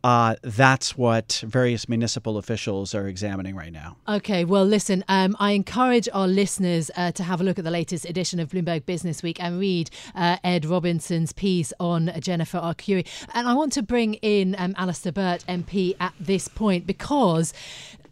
uh, 0.03 0.35
that's 0.41 0.97
what 0.97 1.41
various 1.45 1.87
municipal 1.87 2.37
officials 2.37 2.93
are 2.93 3.07
examining 3.07 3.55
right 3.55 3.71
now. 3.71 3.95
Okay, 4.07 4.43
well, 4.43 4.65
listen, 4.65 5.03
um, 5.07 5.35
I 5.39 5.51
encourage 5.51 6.09
our 6.13 6.27
listeners 6.27 6.91
uh, 6.97 7.11
to 7.13 7.23
have 7.23 7.39
a 7.39 7.43
look 7.43 7.57
at 7.57 7.63
the 7.63 7.71
latest 7.71 8.05
edition 8.05 8.39
of 8.39 8.49
Bloomberg 8.49 8.85
Business 8.85 9.23
Week 9.23 9.41
and 9.41 9.59
read 9.59 9.89
uh, 10.13 10.37
Ed 10.43 10.65
Robinson's 10.65 11.31
piece 11.31 11.71
on 11.79 12.11
Jennifer 12.19 12.59
Arcuri. 12.59 13.07
And 13.33 13.47
I 13.47 13.53
want 13.53 13.71
to 13.73 13.81
bring 13.81 14.15
in 14.15 14.55
um, 14.57 14.75
Alistair 14.77 15.13
Burt, 15.13 15.45
MP, 15.47 15.95
at 15.99 16.13
this 16.19 16.47
point 16.47 16.85
because 16.85 17.53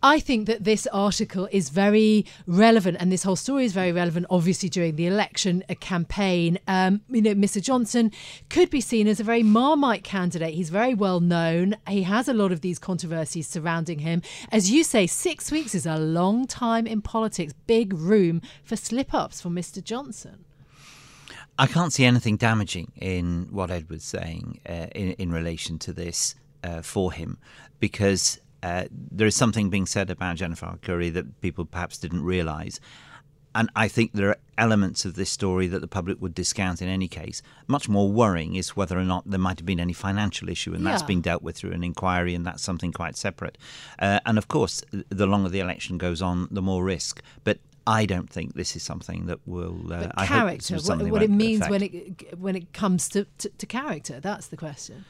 I 0.04 0.20
think 0.20 0.48
that 0.48 0.64
this 0.64 0.88
article 0.88 1.48
is 1.52 1.70
very 1.70 2.26
relevant, 2.48 2.98
and 3.00 3.12
this 3.12 3.24
whole 3.24 3.36
story 3.36 3.66
is 3.66 3.74
very 3.74 3.92
relevant, 3.92 4.26
obviously, 4.30 4.68
during 4.68 4.96
the 4.96 5.06
election 5.06 5.64
campaign. 5.80 6.58
Um, 6.68 7.02
you 7.10 7.22
know, 7.22 7.36
Mr. 7.36 7.62
Johnson 7.62 8.12
could 8.50 8.70
be 8.70 8.82
seen 8.82 9.08
as 9.08 9.20
a 9.20 9.24
very 9.24 9.44
Marmite 9.44 10.04
candidate. 10.04 10.56
He's 10.56 10.70
very 10.70 10.96
well 10.96 11.20
known. 11.20 11.76
He 11.88 12.04
has 12.04 12.28
a 12.28 12.34
lot 12.34 12.52
of 12.52 12.62
these 12.62 12.80
controversies 12.80 13.48
surrounding 13.48 14.00
him. 14.00 14.24
As 14.52 14.72
you 14.72 14.84
say, 14.84 15.06
six 15.06 15.52
weeks 15.52 15.76
is 15.76 15.86
a 15.86 15.98
long 15.98 16.48
time 16.48 16.88
in 16.88 17.02
politics, 17.02 17.54
big 17.68 17.94
room 17.94 18.42
for 18.64 18.76
slip 18.76 19.14
ups 19.14 19.40
for 19.40 19.50
Mr. 19.50 19.84
Johnson. 19.84 20.46
I 21.60 21.68
can't 21.68 21.94
see 21.94 22.06
anything 22.06 22.38
damaging 22.38 22.92
in 22.96 23.50
what 23.52 23.70
Ed 23.70 23.88
was 23.90 24.04
saying 24.04 24.62
uh, 24.68 24.88
in, 24.96 25.12
in 25.14 25.32
relation 25.32 25.78
to 25.80 25.94
this 25.94 26.34
uh, 26.64 26.82
for 26.82 27.12
him 27.12 27.38
because 27.80 28.40
uh, 28.64 28.86
there 28.92 29.28
is 29.28 29.36
something 29.36 29.70
being 29.70 29.86
said 29.86 30.10
about 30.10 30.38
Jennifer 30.38 30.66
Arcuri 30.66 31.12
that 31.14 31.42
people 31.42 31.66
perhaps 31.66 31.98
didn't 31.98 32.24
realise. 32.24 32.80
And 33.54 33.70
I 33.76 33.90
think 33.90 34.14
there 34.14 34.30
are 34.30 34.38
elements 34.58 35.04
of 35.04 35.16
this 35.16 35.30
story 35.30 35.68
that 35.68 35.80
the 35.80 35.88
public 35.88 36.22
would 36.22 36.34
discount 36.34 36.82
in 36.82 36.88
any 36.88 37.10
case. 37.10 37.42
Much 37.68 37.90
more 37.90 38.10
worrying 38.10 38.56
is 38.56 38.78
whether 38.78 38.98
or 38.98 39.04
not 39.04 39.30
there 39.30 39.40
might 39.40 39.60
have 39.60 39.66
been 39.66 39.80
any 39.80 39.92
financial 39.92 40.48
issue, 40.48 40.74
and 40.74 40.84
yeah. 40.84 40.92
that's 40.92 41.04
being 41.04 41.20
dealt 41.20 41.44
with 41.44 41.58
through 41.58 41.72
an 41.72 41.84
inquiry, 41.84 42.34
and 42.34 42.46
that's 42.46 42.64
something 42.64 42.94
quite 42.94 43.18
separate. 43.18 43.58
Uh, 44.00 44.20
and 44.26 44.38
of 44.38 44.48
course, 44.48 44.84
the 45.10 45.26
longer 45.26 45.50
the 45.50 45.60
election 45.60 45.98
goes 45.98 46.22
on, 46.22 46.48
the 46.50 46.62
more 46.62 46.82
risk. 46.84 47.22
But 47.44 47.60
I 47.86 48.06
don't 48.06 48.30
think 48.30 48.54
this 48.54 48.76
is 48.76 48.84
something 48.84 49.26
that 49.26 49.40
will. 49.46 49.92
Uh, 49.92 50.10
character, 50.26 50.78
what, 50.78 51.12
what 51.12 51.24
it 51.24 51.30
means 51.30 51.68
when 51.68 51.84
it 51.84 52.40
when 52.40 52.56
it 52.56 52.72
comes 52.72 53.10
to, 53.10 53.26
to, 53.40 53.50
to 53.50 53.66
character, 53.66 54.22
that's 54.22 54.48
the 54.48 54.58
question. 54.58 55.04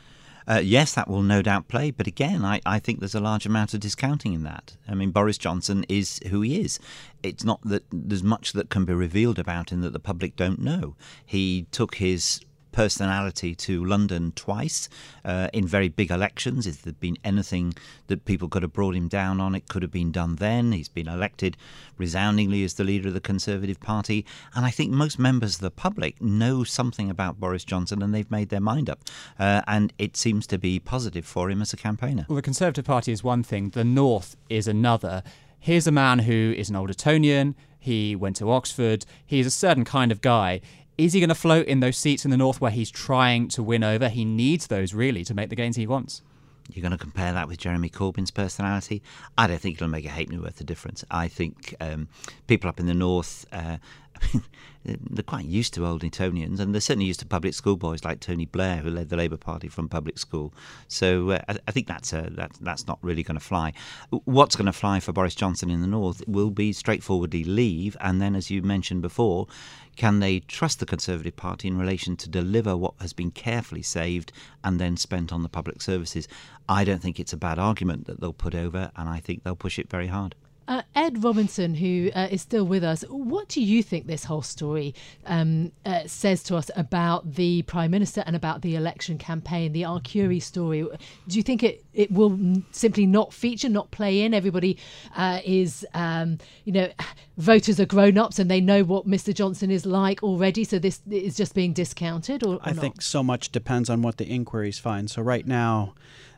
Uh, 0.48 0.62
yes, 0.64 0.94
that 0.94 1.08
will 1.08 1.22
no 1.22 1.42
doubt 1.42 1.68
play, 1.68 1.92
but 1.92 2.08
again, 2.08 2.44
I, 2.44 2.62
I 2.66 2.80
think 2.80 3.00
there's 3.00 3.16
a 3.16 3.20
large 3.20 3.46
amount 3.46 3.74
of 3.74 3.80
discounting 3.80 4.34
in 4.34 4.44
that. 4.44 4.76
I 4.88 4.96
mean, 4.96 5.12
Boris 5.12 5.38
Johnson 5.38 5.86
is 5.88 6.20
who 6.30 6.42
he 6.42 6.62
is. 6.62 6.80
It's 7.24 7.44
not 7.44 7.62
that 7.64 7.84
there's 7.92 8.24
much 8.24 8.54
that 8.54 8.70
can 8.70 8.86
be 8.86 8.94
revealed 8.94 9.40
about 9.40 9.72
him 9.72 9.82
that 9.82 9.94
the 9.94 10.00
public 10.00 10.36
don't 10.36 10.60
know. 10.60 10.96
He 11.26 11.68
took 11.72 11.96
his 11.96 12.42
personality 12.72 13.56
to 13.56 13.84
London 13.84 14.32
twice 14.36 14.90
uh, 15.26 15.50
in 15.54 15.68
very 15.68 15.90
big 15.90 16.12
elections. 16.12 16.68
If 16.68 16.82
there'd 16.82 17.00
been 17.00 17.18
anything 17.24 17.74
that 18.08 18.26
people 18.26 18.48
could 18.48 18.64
have 18.64 18.74
brought 18.74 18.96
him 18.96 19.08
down 19.08 19.40
on, 19.40 19.56
it 19.56 19.68
could 19.68 19.82
have 19.82 19.92
been 19.92 20.12
done 20.12 20.36
then. 20.36 20.72
He's 20.72 20.90
been 20.90 21.08
elected 21.08 21.58
resoundingly 21.98 22.64
as 22.64 22.76
the 22.76 22.84
leader 22.84 23.10
of 23.10 23.14
the 23.14 23.22
Conservative 23.22 23.80
Party. 23.80 24.26
And 24.56 24.66
I 24.66 24.72
think 24.72 24.92
most 24.92 25.20
members 25.20 25.56
of 25.56 25.62
the 25.62 25.72
public 25.72 26.22
know 26.22 26.64
something 26.64 27.10
about 27.10 27.40
Boris 27.40 27.64
Johnson 27.64 28.02
and 28.02 28.14
they've 28.14 28.32
made 28.32 28.50
their 28.50 28.62
mind 28.62 28.90
up. 28.90 29.02
Uh, 29.40 29.62
and 29.68 29.94
it 29.98 30.18
seems 30.18 30.48
to 30.48 30.58
be 30.58 30.80
positive 30.80 31.26
for 31.26 31.50
him 31.50 31.62
as 31.62 31.74
a 31.74 31.78
campaigner. 31.78 32.26
Well, 32.28 32.38
the 32.38 32.42
Conservative 32.42 32.86
Party 32.86 33.12
is 33.12 33.24
one 33.24 33.44
thing, 33.44 33.70
the 33.70 33.84
North 33.84 34.36
is 34.50 34.68
another. 34.68 35.24
Here's 35.60 35.86
a 35.86 35.92
man 35.92 36.20
who 36.20 36.56
is 36.58 36.70
an 36.70 36.76
old 36.76 36.90
Etonian. 36.90 37.56
He 37.78 38.16
went 38.16 38.36
to 38.38 38.50
Oxford. 38.52 39.06
He's 39.26 39.46
a 39.46 39.52
certain 39.52 39.86
kind 39.86 40.12
of 40.12 40.22
guy. 40.22 40.62
Is 40.98 41.14
he 41.14 41.20
going 41.20 41.30
to 41.30 41.36
float 41.36 41.68
in 41.68 41.80
those 41.80 41.98
seats 41.98 42.26
in 42.26 42.32
the 42.32 42.38
north 42.38 42.62
where 42.62 42.72
he's 42.72 42.92
trying 42.92 43.48
to 43.50 43.64
win 43.64 43.84
over? 43.84 44.10
He 44.10 44.26
needs 44.26 44.68
those 44.68 44.94
really 44.94 45.24
to 45.26 45.34
make 45.34 45.50
the 45.50 45.56
gains 45.56 45.76
he 45.76 45.88
wants. 45.88 46.22
You're 46.70 46.82
going 46.82 46.92
to 46.92 46.98
compare 46.98 47.34
that 47.34 47.48
with 47.48 47.58
Jeremy 47.58 47.90
Corbyn's 47.90 48.32
personality? 48.32 49.02
I 49.38 49.48
don't 49.48 49.60
think 49.60 49.76
it'll 49.76 49.88
make 49.88 50.06
a 50.06 50.10
halfpenny 50.10 50.38
worth 50.38 50.60
of 50.60 50.66
difference. 50.66 51.04
I 51.10 51.28
think 51.28 51.76
um, 51.82 52.08
people 52.48 52.70
up 52.70 52.80
in 52.80 52.86
the 52.86 52.94
north, 52.94 53.46
uh, 53.52 53.78
they're 54.86 55.24
quite 55.24 55.46
used 55.46 55.74
to 55.76 55.86
old 55.86 56.04
Etonians, 56.04 56.60
and 56.60 56.74
they're 56.74 56.82
certainly 56.82 57.06
used 57.06 57.20
to 57.20 57.26
public 57.26 57.54
school 57.54 57.78
boys 57.78 58.04
like 58.04 58.20
Tony 58.20 58.46
Blair, 58.46 58.78
who 58.78 58.90
led 58.90 59.10
the 59.10 59.18
Labour 59.18 59.38
Party 59.38 59.68
from 59.68 59.88
public 59.88 60.18
school. 60.18 60.54
So 60.88 61.32
uh, 61.32 61.42
I, 61.48 61.58
I, 61.68 61.72
think 61.72 61.88
that's 61.88 62.14
a, 62.14 62.30
that, 62.32 62.52
that's 62.62 62.88
not 62.88 62.98
really 63.02 63.24
going 63.24 63.38
to 63.38 63.44
fly. 63.46 63.74
What's 64.10 64.56
going 64.56 64.66
to 64.66 64.74
fly 64.74 65.00
for 65.00 65.14
Boris 65.14 65.36
Johnson 65.36 65.70
in 65.70 65.82
the 65.82 65.88
north 65.88 66.24
will 66.28 66.50
be 66.50 66.74
straightforwardly 66.74 67.44
leave, 67.44 67.96
and 68.02 68.22
then, 68.22 68.36
as 68.36 68.50
you 68.50 68.62
mentioned 68.62 69.02
before, 69.02 69.48
can 69.96 70.20
they 70.20 70.40
trust 70.40 70.80
the 70.80 70.86
Conservative 70.86 71.36
Party 71.36 71.68
in 71.68 71.78
relation 71.78 72.16
to 72.18 72.30
deliver 72.30 72.76
what 72.76 72.94
has 73.02 73.14
been 73.14 73.32
carefully 73.32 73.84
saved 73.84 74.32
and 74.64 74.80
then 74.80 74.98
spent 74.98 75.32
on 75.32 75.44
the 75.44 75.50
public 75.50 75.82
services? 75.82 76.28
I 76.68 76.84
don't 76.86 77.02
think 77.02 77.20
it's 77.20 77.34
a 77.34 77.38
bad 77.38 77.60
argument 77.60 78.08
that 78.08 78.20
they'll 78.20 78.34
put 78.34 78.56
over, 78.56 78.92
and 78.96 79.10
I 79.10 79.20
think 79.20 79.44
they'll 79.44 79.56
push 79.56 79.78
it 79.78 79.90
very 79.90 80.08
hard. 80.08 80.36
Uh, 80.72 80.84
Ed 80.96 81.22
Robinson, 81.22 81.76
who 81.76 82.10
uh, 82.16 82.30
is 82.32 82.42
still 82.42 82.64
with 82.64 82.82
us, 82.82 83.04
what 83.10 83.50
do 83.50 83.62
you 83.62 83.84
think 83.84 84.08
this 84.08 84.24
whole 84.24 84.42
story 84.42 84.96
um, 85.26 85.74
uh, 85.86 86.04
says 86.06 86.44
to 86.44 86.56
us 86.56 86.72
about 86.78 87.34
the 87.34 87.62
Prime 87.64 87.92
Minister 87.92 88.24
and 88.26 88.38
about 88.38 88.62
the 88.62 88.78
election 88.78 89.18
campaign, 89.18 89.74
the 89.74 89.82
Arcuri 89.82 90.42
story? 90.42 90.88
Do 91.28 91.38
you 91.38 91.44
think 91.44 91.62
it, 91.62 91.84
it 91.94 92.10
will 92.10 92.40
simply 92.72 93.06
not 93.06 93.34
feature, 93.34 93.68
not 93.68 93.92
play 93.92 94.22
in? 94.22 94.34
Everybody 94.34 94.78
uh, 95.18 95.42
is, 95.44 95.86
um, 95.94 96.38
you 96.64 96.72
know, 96.72 96.90
voters 97.38 97.78
are 97.78 97.86
grown 97.86 98.18
ups 98.18 98.40
and 98.40 98.50
they 98.50 98.62
know 98.62 98.86
what 98.86 99.06
Mr. 99.06 99.34
Johnson 99.34 99.72
is 99.72 99.86
like 99.86 100.24
already, 100.24 100.64
so 100.64 100.80
this 100.80 101.02
is 101.12 101.36
just 101.36 101.54
being 101.54 101.74
discounted? 101.74 102.44
Or, 102.44 102.56
or 102.56 102.60
I 102.64 102.72
not? 102.72 102.80
think 102.80 103.02
so 103.02 103.22
much 103.22 103.52
depends 103.52 103.90
on 103.90 104.02
what 104.04 104.16
the 104.16 104.26
inquiries 104.26 104.80
find. 104.80 105.12
So 105.12 105.22
right 105.22 105.46
now, 105.46 105.96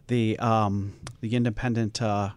the 0.08 0.40
um, 0.40 0.96
the 1.22 1.36
independent 1.36 2.02
uh, 2.02 2.32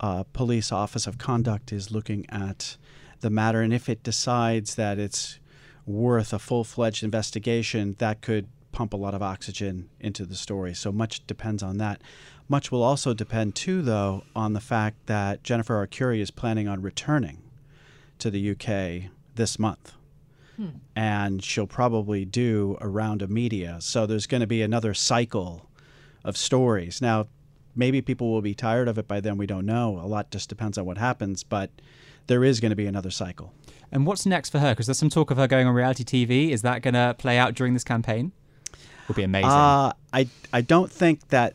uh, 0.00 0.24
police 0.32 0.72
office 0.72 1.06
of 1.06 1.18
conduct 1.18 1.72
is 1.72 1.90
looking 1.90 2.26
at 2.30 2.76
the 3.20 3.30
matter, 3.30 3.60
and 3.60 3.72
if 3.72 3.88
it 3.88 4.02
decides 4.02 4.76
that 4.76 4.98
it's 4.98 5.38
worth 5.86 6.32
a 6.32 6.38
full 6.38 6.64
fledged 6.64 7.02
investigation, 7.02 7.96
that 7.98 8.20
could 8.20 8.48
pump 8.72 8.92
a 8.92 8.96
lot 8.96 9.14
of 9.14 9.22
oxygen 9.22 9.88
into 9.98 10.24
the 10.24 10.34
story. 10.34 10.74
So 10.74 10.92
much 10.92 11.26
depends 11.26 11.62
on 11.62 11.78
that. 11.78 12.00
Much 12.48 12.70
will 12.70 12.82
also 12.82 13.12
depend, 13.12 13.54
too, 13.54 13.82
though, 13.82 14.24
on 14.36 14.52
the 14.52 14.60
fact 14.60 15.06
that 15.06 15.42
Jennifer 15.42 15.84
Arcuri 15.84 16.20
is 16.20 16.30
planning 16.30 16.68
on 16.68 16.80
returning 16.80 17.42
to 18.18 18.30
the 18.30 18.50
UK 18.50 19.10
this 19.34 19.58
month. 19.58 19.92
Hmm. 20.56 20.68
And 20.94 21.42
she'll 21.42 21.66
probably 21.66 22.24
do 22.24 22.76
a 22.80 22.88
round 22.88 23.22
of 23.22 23.30
media. 23.30 23.78
So 23.80 24.06
there's 24.06 24.26
going 24.26 24.40
to 24.40 24.46
be 24.46 24.62
another 24.62 24.94
cycle 24.94 25.68
of 26.24 26.36
stories. 26.36 27.00
Now, 27.00 27.28
maybe 27.74 28.00
people 28.00 28.30
will 28.30 28.42
be 28.42 28.54
tired 28.54 28.88
of 28.88 28.98
it 28.98 29.08
by 29.08 29.20
then. 29.20 29.36
We 29.36 29.46
don't 29.46 29.66
know. 29.66 29.98
A 30.02 30.06
lot 30.06 30.30
just 30.30 30.48
depends 30.48 30.78
on 30.78 30.84
what 30.84 30.98
happens. 30.98 31.42
But 31.42 31.70
there 32.26 32.44
is 32.44 32.60
going 32.60 32.70
to 32.70 32.76
be 32.76 32.86
another 32.86 33.10
cycle. 33.10 33.52
And 33.90 34.06
what's 34.06 34.26
next 34.26 34.50
for 34.50 34.58
her? 34.58 34.72
Because 34.72 34.86
there's 34.86 34.98
some 34.98 35.10
talk 35.10 35.30
of 35.30 35.38
her 35.38 35.46
going 35.46 35.66
on 35.66 35.74
reality 35.74 36.04
TV. 36.04 36.50
Is 36.50 36.62
that 36.62 36.82
going 36.82 36.94
to 36.94 37.14
play 37.18 37.38
out 37.38 37.54
during 37.54 37.72
this 37.74 37.84
campaign? 37.84 38.32
Would 39.08 39.16
be 39.16 39.22
amazing. 39.22 39.50
Uh, 39.50 39.92
I 40.12 40.28
I 40.52 40.60
don't 40.60 40.92
think 40.92 41.28
that 41.28 41.54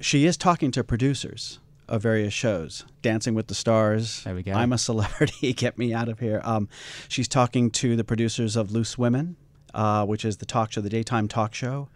she 0.00 0.24
is 0.24 0.38
talking 0.38 0.70
to 0.70 0.82
producers 0.82 1.60
of 1.86 2.02
various 2.02 2.32
shows. 2.32 2.86
Dancing 3.02 3.34
with 3.34 3.48
the 3.48 3.54
Stars. 3.54 4.24
There 4.24 4.34
we 4.34 4.42
go. 4.42 4.52
I'm 4.52 4.72
a 4.72 4.78
celebrity. 4.88 5.52
Get 5.52 5.76
me 5.76 5.92
out 5.92 6.08
of 6.08 6.20
here. 6.20 6.40
Um, 6.44 6.68
she's 7.08 7.28
talking 7.28 7.70
to 7.72 7.96
the 7.96 8.04
producers 8.04 8.56
of 8.56 8.72
Loose 8.72 8.96
Women, 8.96 9.36
uh, 9.74 10.04
which 10.06 10.24
is 10.24 10.38
the 10.38 10.46
talk 10.46 10.72
show, 10.72 10.80
the 10.80 10.88
daytime 10.88 11.28
talk 11.28 11.54
show, 11.54 11.88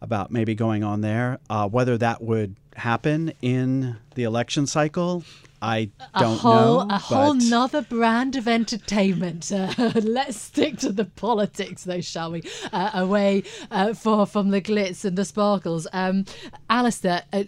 about 0.00 0.30
maybe 0.30 0.54
going 0.54 0.82
on 0.82 1.00
there. 1.00 1.38
Uh, 1.48 1.68
whether 1.68 1.96
that 1.98 2.22
would 2.22 2.56
happen 2.76 3.32
in 3.42 3.96
the 4.14 4.24
election 4.24 4.66
cycle, 4.66 5.24
I 5.62 5.90
don't 6.18 6.34
a 6.34 6.38
whole, 6.38 6.86
know. 6.86 6.94
A 6.94 6.98
whole 6.98 7.34
nother 7.34 7.82
brand 7.82 8.34
of 8.34 8.48
entertainment. 8.48 9.52
Uh, 9.52 9.72
let's 10.02 10.36
stick 10.36 10.78
to 10.78 10.90
the 10.90 11.04
politics, 11.04 11.84
though, 11.84 12.00
shall 12.00 12.32
we? 12.32 12.42
Uh, 12.72 12.90
away 12.94 13.44
uh, 13.70 13.94
for 13.94 14.26
from 14.26 14.50
the 14.50 14.60
glitz 14.60 15.04
and 15.04 15.16
the 15.16 15.24
sparkles. 15.24 15.86
Um, 15.92 16.24
Alistair, 16.68 17.22
uh, 17.32 17.44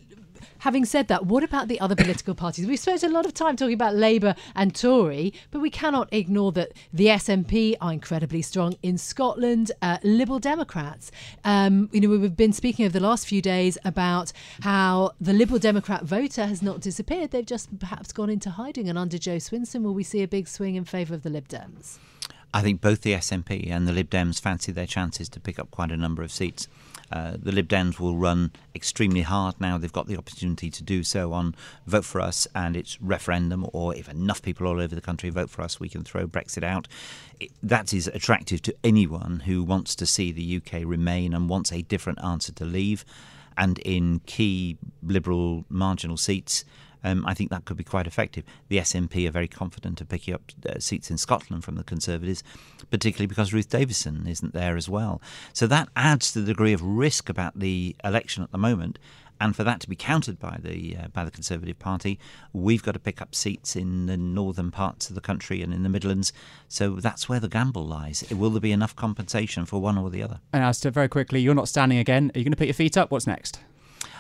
having 0.65 0.87
said 0.87 1.09
that, 1.09 1.27
what 1.27 1.45
about 1.45 1.69
the 1.69 1.79
other 1.79 1.95
political 1.95 2.35
parties? 2.35 2.67
We've 2.67 2.79
spent 2.79 3.03
a 3.03 3.09
lot 3.11 3.27
of 3.27 3.35
time 3.35 3.55
talking 3.55 3.75
about 3.75 3.95
Labour 3.95 4.35
and 4.57 4.75
Tory, 4.75 5.35
but 5.51 5.61
we 5.61 5.69
cannot 5.69 6.09
ignore 6.11 6.53
that 6.53 6.73
the 6.91 7.09
SNP 7.09 7.77
are 7.83 7.93
incredibly 7.93 8.41
strong 8.41 8.75
in 8.83 8.97
Scotland. 8.97 9.73
Uh, 9.83 9.99
Liberal 10.03 10.39
Democrats, 10.39 11.13
um, 11.45 11.91
you 11.93 12.01
know, 12.01 12.09
we've 12.09 12.35
been 12.35 12.55
speaking 12.55 12.87
over 12.87 12.95
the 12.99 13.07
last 13.07 13.27
few 13.27 13.43
days 13.43 13.77
about 13.85 14.33
how 14.63 15.13
the 15.21 15.35
Liberal 15.35 15.59
Democrat 15.59 16.05
voter 16.05 16.47
has 16.47 16.63
not 16.63 16.81
disappeared; 16.81 17.31
they've 17.31 17.45
just 17.45 17.79
perhaps 17.79 18.11
gone 18.11 18.31
into 18.31 18.49
hiding. 18.49 18.89
And 18.89 18.99
under 18.99 19.19
Jo 19.19 19.37
Swinson, 19.37 19.83
will 19.83 19.93
we 19.93 20.03
see 20.03 20.23
a 20.23 20.29
big 20.29 20.49
swing 20.49 20.77
in 20.77 20.87
favour 20.87 21.15
of 21.15 21.25
the 21.25 21.31
Lib 21.31 21.47
Dems? 21.47 21.99
I 22.55 22.63
think 22.63 22.81
both 22.81 23.03
the 23.03 23.13
SNP 23.13 23.71
and 23.71 23.87
the 23.87 23.93
Lib 23.93 24.09
Dems 24.09 24.41
fancy 24.41 24.73
their 24.73 24.87
chances 24.87 25.29
to 25.29 25.41
pick 25.41 25.59
up 25.59 25.71
quite 25.71 25.91
a 25.91 25.97
number 25.99 26.23
of 26.23 26.33
seats. 26.33 26.69
Uh, 27.11 27.37
the 27.39 27.53
Lib 27.53 27.69
Dems 27.69 28.01
will 28.01 28.17
run 28.17 28.53
extremely 28.75 29.23
hard 29.23 29.61
now. 29.61 29.79
They've 29.79 29.93
got 29.93 30.07
the 30.07 30.17
opportunity 30.17 30.71
to 30.71 30.83
do 30.83 31.05
so 31.05 31.33
on 31.33 31.55
Vote 31.87 32.05
for 32.05 32.21
Us 32.21 32.47
and 32.55 32.77
its 32.77 33.01
referendum, 33.01 33.69
or 33.73 33.95
if 33.95 34.09
enough 34.09 34.43
people 34.43 34.67
all 34.67 34.81
over 34.81 34.95
the 34.95 35.01
country 35.01 35.31
vote 35.31 35.51
for 35.51 35.63
us, 35.63 35.79
we 35.79 35.89
can 35.89 36.03
throw 36.03 36.27
Brexit 36.27 36.65
out. 36.65 36.89
It, 37.39 37.51
that 37.63 37.93
is 37.93 38.09
attractive 38.09 38.63
to 38.63 38.75
anyone 38.83 39.41
who 39.41 39.63
wants 39.63 39.95
to 39.97 40.07
see 40.07 40.33
the 40.33 40.57
UK 40.57 40.83
remain 40.85 41.35
and 41.35 41.49
wants 41.49 41.73
a 41.73 41.83
different 41.83 42.23
answer 42.23 42.53
to 42.53 42.65
leave. 42.65 43.05
And 43.57 43.79
in 43.81 44.21
key 44.27 44.79
Liberal 45.03 45.65
marginal 45.69 46.17
seats, 46.17 46.65
um, 47.05 47.25
I 47.27 47.35
think 47.35 47.51
that 47.51 47.67
could 47.67 47.77
be 47.77 47.85
quite 47.85 48.07
effective. 48.07 48.45
The 48.69 48.79
SNP 48.79 49.29
are 49.29 49.33
very 49.33 49.49
confident 49.49 50.01
of 50.01 50.09
picking 50.09 50.35
up 50.35 50.43
uh, 50.69 50.81
seats 50.81 51.11
in 51.11 51.19
Scotland 51.19 51.63
from 51.63 51.77
the 51.77 51.85
Conservatives, 51.85 52.43
particularly 52.91 53.27
because 53.27 53.53
Ruth 53.53 53.69
Davidson 53.69 54.27
isn't 54.27 54.55
there 54.55 54.77
as 54.77 54.89
well. 54.89 55.21
So 55.53 55.67
that 55.67 55.89
adds 55.95 56.33
to 56.33 56.41
the 56.41 56.47
degree 56.47 56.73
of 56.73 56.83
risk 56.83 57.29
about 57.29 57.59
the 57.59 57.95
election 58.03 58.43
at 58.43 58.51
the 58.51 58.59
moment. 58.59 58.99
And 59.41 59.55
for 59.55 59.65
that 59.65 59.81
to 59.81 59.89
be 59.89 59.97
countered 59.97 60.39
by 60.39 60.59
the 60.63 60.97
uh, 60.97 61.09
by 61.09 61.25
the 61.25 61.31
Conservative 61.31 61.79
Party, 61.79 62.21
we've 62.53 62.85
got 62.85 62.93
to 62.93 63.01
pick 63.01 63.21
up 63.21 63.35
seats 63.35 63.75
in 63.75 64.07
the 64.07 64.17
northern 64.17 64.71
parts 64.71 65.09
of 65.09 65.17
the 65.17 65.21
country 65.21 65.61
and 65.61 65.75
in 65.75 65.83
the 65.83 65.89
Midlands. 65.89 66.33
So 66.69 66.95
that's 66.95 67.29
where 67.29 67.41
the 67.41 67.49
gamble 67.49 67.85
lies. 67.85 68.25
Will 68.31 68.51
there 68.51 68.61
be 68.61 68.73
enough 68.73 68.95
compensation 68.95 69.67
for 69.67 69.81
one 69.81 69.99
or 69.99 70.09
the 70.09 70.23
other? 70.23 70.39
And 70.53 70.73
to 70.75 70.91
very 70.91 71.09
quickly, 71.09 71.41
you're 71.41 71.55
not 71.55 71.69
standing 71.69 71.99
again. 71.99 72.31
Are 72.35 72.39
you 72.39 72.45
going 72.45 72.53
to 72.53 72.57
put 72.57 72.69
your 72.69 72.75
feet 72.75 72.97
up? 72.97 73.11
What's 73.11 73.27
next? 73.27 73.59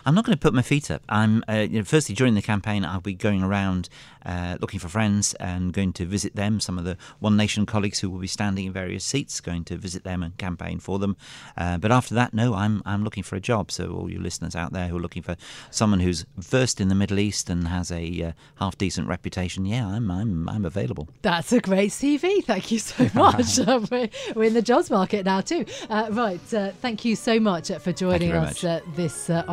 I'm 0.06 0.14
not 0.14 0.24
going 0.24 0.36
to 0.36 0.40
put 0.40 0.54
my 0.54 0.62
feet 0.62 0.90
up. 0.90 1.02
I'm 1.08 1.42
uh, 1.48 1.66
you 1.70 1.78
know, 1.78 1.84
firstly 1.84 2.14
during 2.14 2.34
the 2.34 2.42
campaign, 2.42 2.84
I'll 2.84 3.00
be 3.00 3.14
going 3.14 3.42
around 3.42 3.88
uh, 4.24 4.56
looking 4.60 4.80
for 4.80 4.88
friends 4.88 5.34
and 5.34 5.72
going 5.72 5.92
to 5.94 6.06
visit 6.06 6.34
them. 6.34 6.60
Some 6.60 6.78
of 6.78 6.84
the 6.84 6.96
One 7.20 7.36
Nation 7.36 7.66
colleagues 7.66 8.00
who 8.00 8.10
will 8.10 8.18
be 8.18 8.26
standing 8.26 8.66
in 8.66 8.72
various 8.72 9.04
seats, 9.04 9.40
going 9.40 9.64
to 9.64 9.76
visit 9.76 10.04
them 10.04 10.22
and 10.22 10.36
campaign 10.38 10.78
for 10.78 10.98
them. 10.98 11.16
Uh, 11.56 11.78
but 11.78 11.92
after 11.92 12.14
that, 12.14 12.34
no, 12.34 12.54
I'm 12.54 12.82
I'm 12.84 13.04
looking 13.04 13.22
for 13.22 13.36
a 13.36 13.40
job. 13.40 13.70
So 13.70 13.92
all 13.92 14.10
you 14.10 14.20
listeners 14.20 14.54
out 14.54 14.72
there 14.72 14.88
who 14.88 14.96
are 14.96 15.00
looking 15.00 15.22
for 15.22 15.36
someone 15.70 16.00
who's 16.00 16.24
versed 16.36 16.80
in 16.80 16.88
the 16.88 16.94
Middle 16.94 17.18
East 17.18 17.50
and 17.50 17.68
has 17.68 17.90
a 17.90 18.22
uh, 18.22 18.32
half 18.56 18.76
decent 18.78 19.08
reputation, 19.08 19.66
yeah, 19.66 19.86
I'm 19.86 20.10
I'm 20.10 20.48
I'm 20.48 20.64
available. 20.64 21.08
That's 21.22 21.52
a 21.52 21.60
great 21.60 21.90
CV. 21.90 22.44
Thank 22.44 22.70
you 22.70 22.78
so 22.78 23.08
much. 23.14 23.58
We're, 23.90 24.08
we're 24.34 24.44
in 24.44 24.54
the 24.54 24.62
jobs 24.62 24.90
market 24.90 25.24
now 25.24 25.40
too. 25.40 25.66
Uh, 25.90 26.08
right. 26.10 26.54
Uh, 26.54 26.70
thank 26.80 27.04
you 27.04 27.16
so 27.16 27.38
much 27.38 27.70
for 27.70 27.92
joining 27.92 28.32
us 28.32 28.64
uh, 28.64 28.80
this 28.94 29.30
uh, 29.30 29.44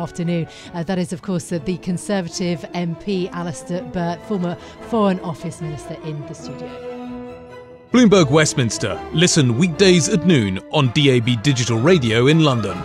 afternoon. 0.46 0.74
Uh, 0.74 0.82
that 0.84 0.98
is, 0.98 1.12
of 1.12 1.22
course, 1.22 1.52
uh, 1.52 1.58
the 1.58 1.78
Conservative 1.78 2.60
MP 2.74 3.30
Alistair 3.32 3.82
Burt, 3.82 4.20
former 4.26 4.56
Foreign 4.82 5.20
Office 5.20 5.60
Minister, 5.60 5.96
in 6.04 6.24
the 6.26 6.34
studio. 6.34 6.68
Bloomberg 7.92 8.30
Westminster. 8.30 9.00
Listen 9.12 9.58
weekdays 9.58 10.08
at 10.08 10.26
noon 10.26 10.58
on 10.72 10.90
DAB 10.92 11.42
Digital 11.42 11.78
Radio 11.78 12.28
in 12.28 12.40
London. 12.40 12.78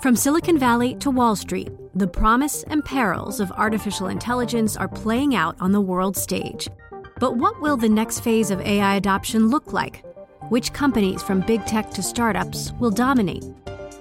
From 0.00 0.14
Silicon 0.14 0.58
Valley 0.58 0.94
to 0.96 1.10
Wall 1.10 1.34
Street, 1.34 1.70
the 1.94 2.06
promise 2.06 2.62
and 2.64 2.84
perils 2.84 3.40
of 3.40 3.50
artificial 3.52 4.06
intelligence 4.06 4.76
are 4.76 4.86
playing 4.86 5.34
out 5.34 5.56
on 5.60 5.72
the 5.72 5.80
world 5.80 6.16
stage. 6.16 6.68
But 7.18 7.36
what 7.36 7.60
will 7.60 7.76
the 7.76 7.88
next 7.88 8.20
phase 8.20 8.52
of 8.52 8.60
AI 8.60 8.94
adoption 8.94 9.48
look 9.48 9.72
like? 9.72 10.04
Which 10.50 10.72
companies 10.72 11.20
from 11.20 11.40
big 11.40 11.66
tech 11.66 11.90
to 11.90 12.02
startups 12.02 12.72
will 12.78 12.92
dominate? 12.92 13.44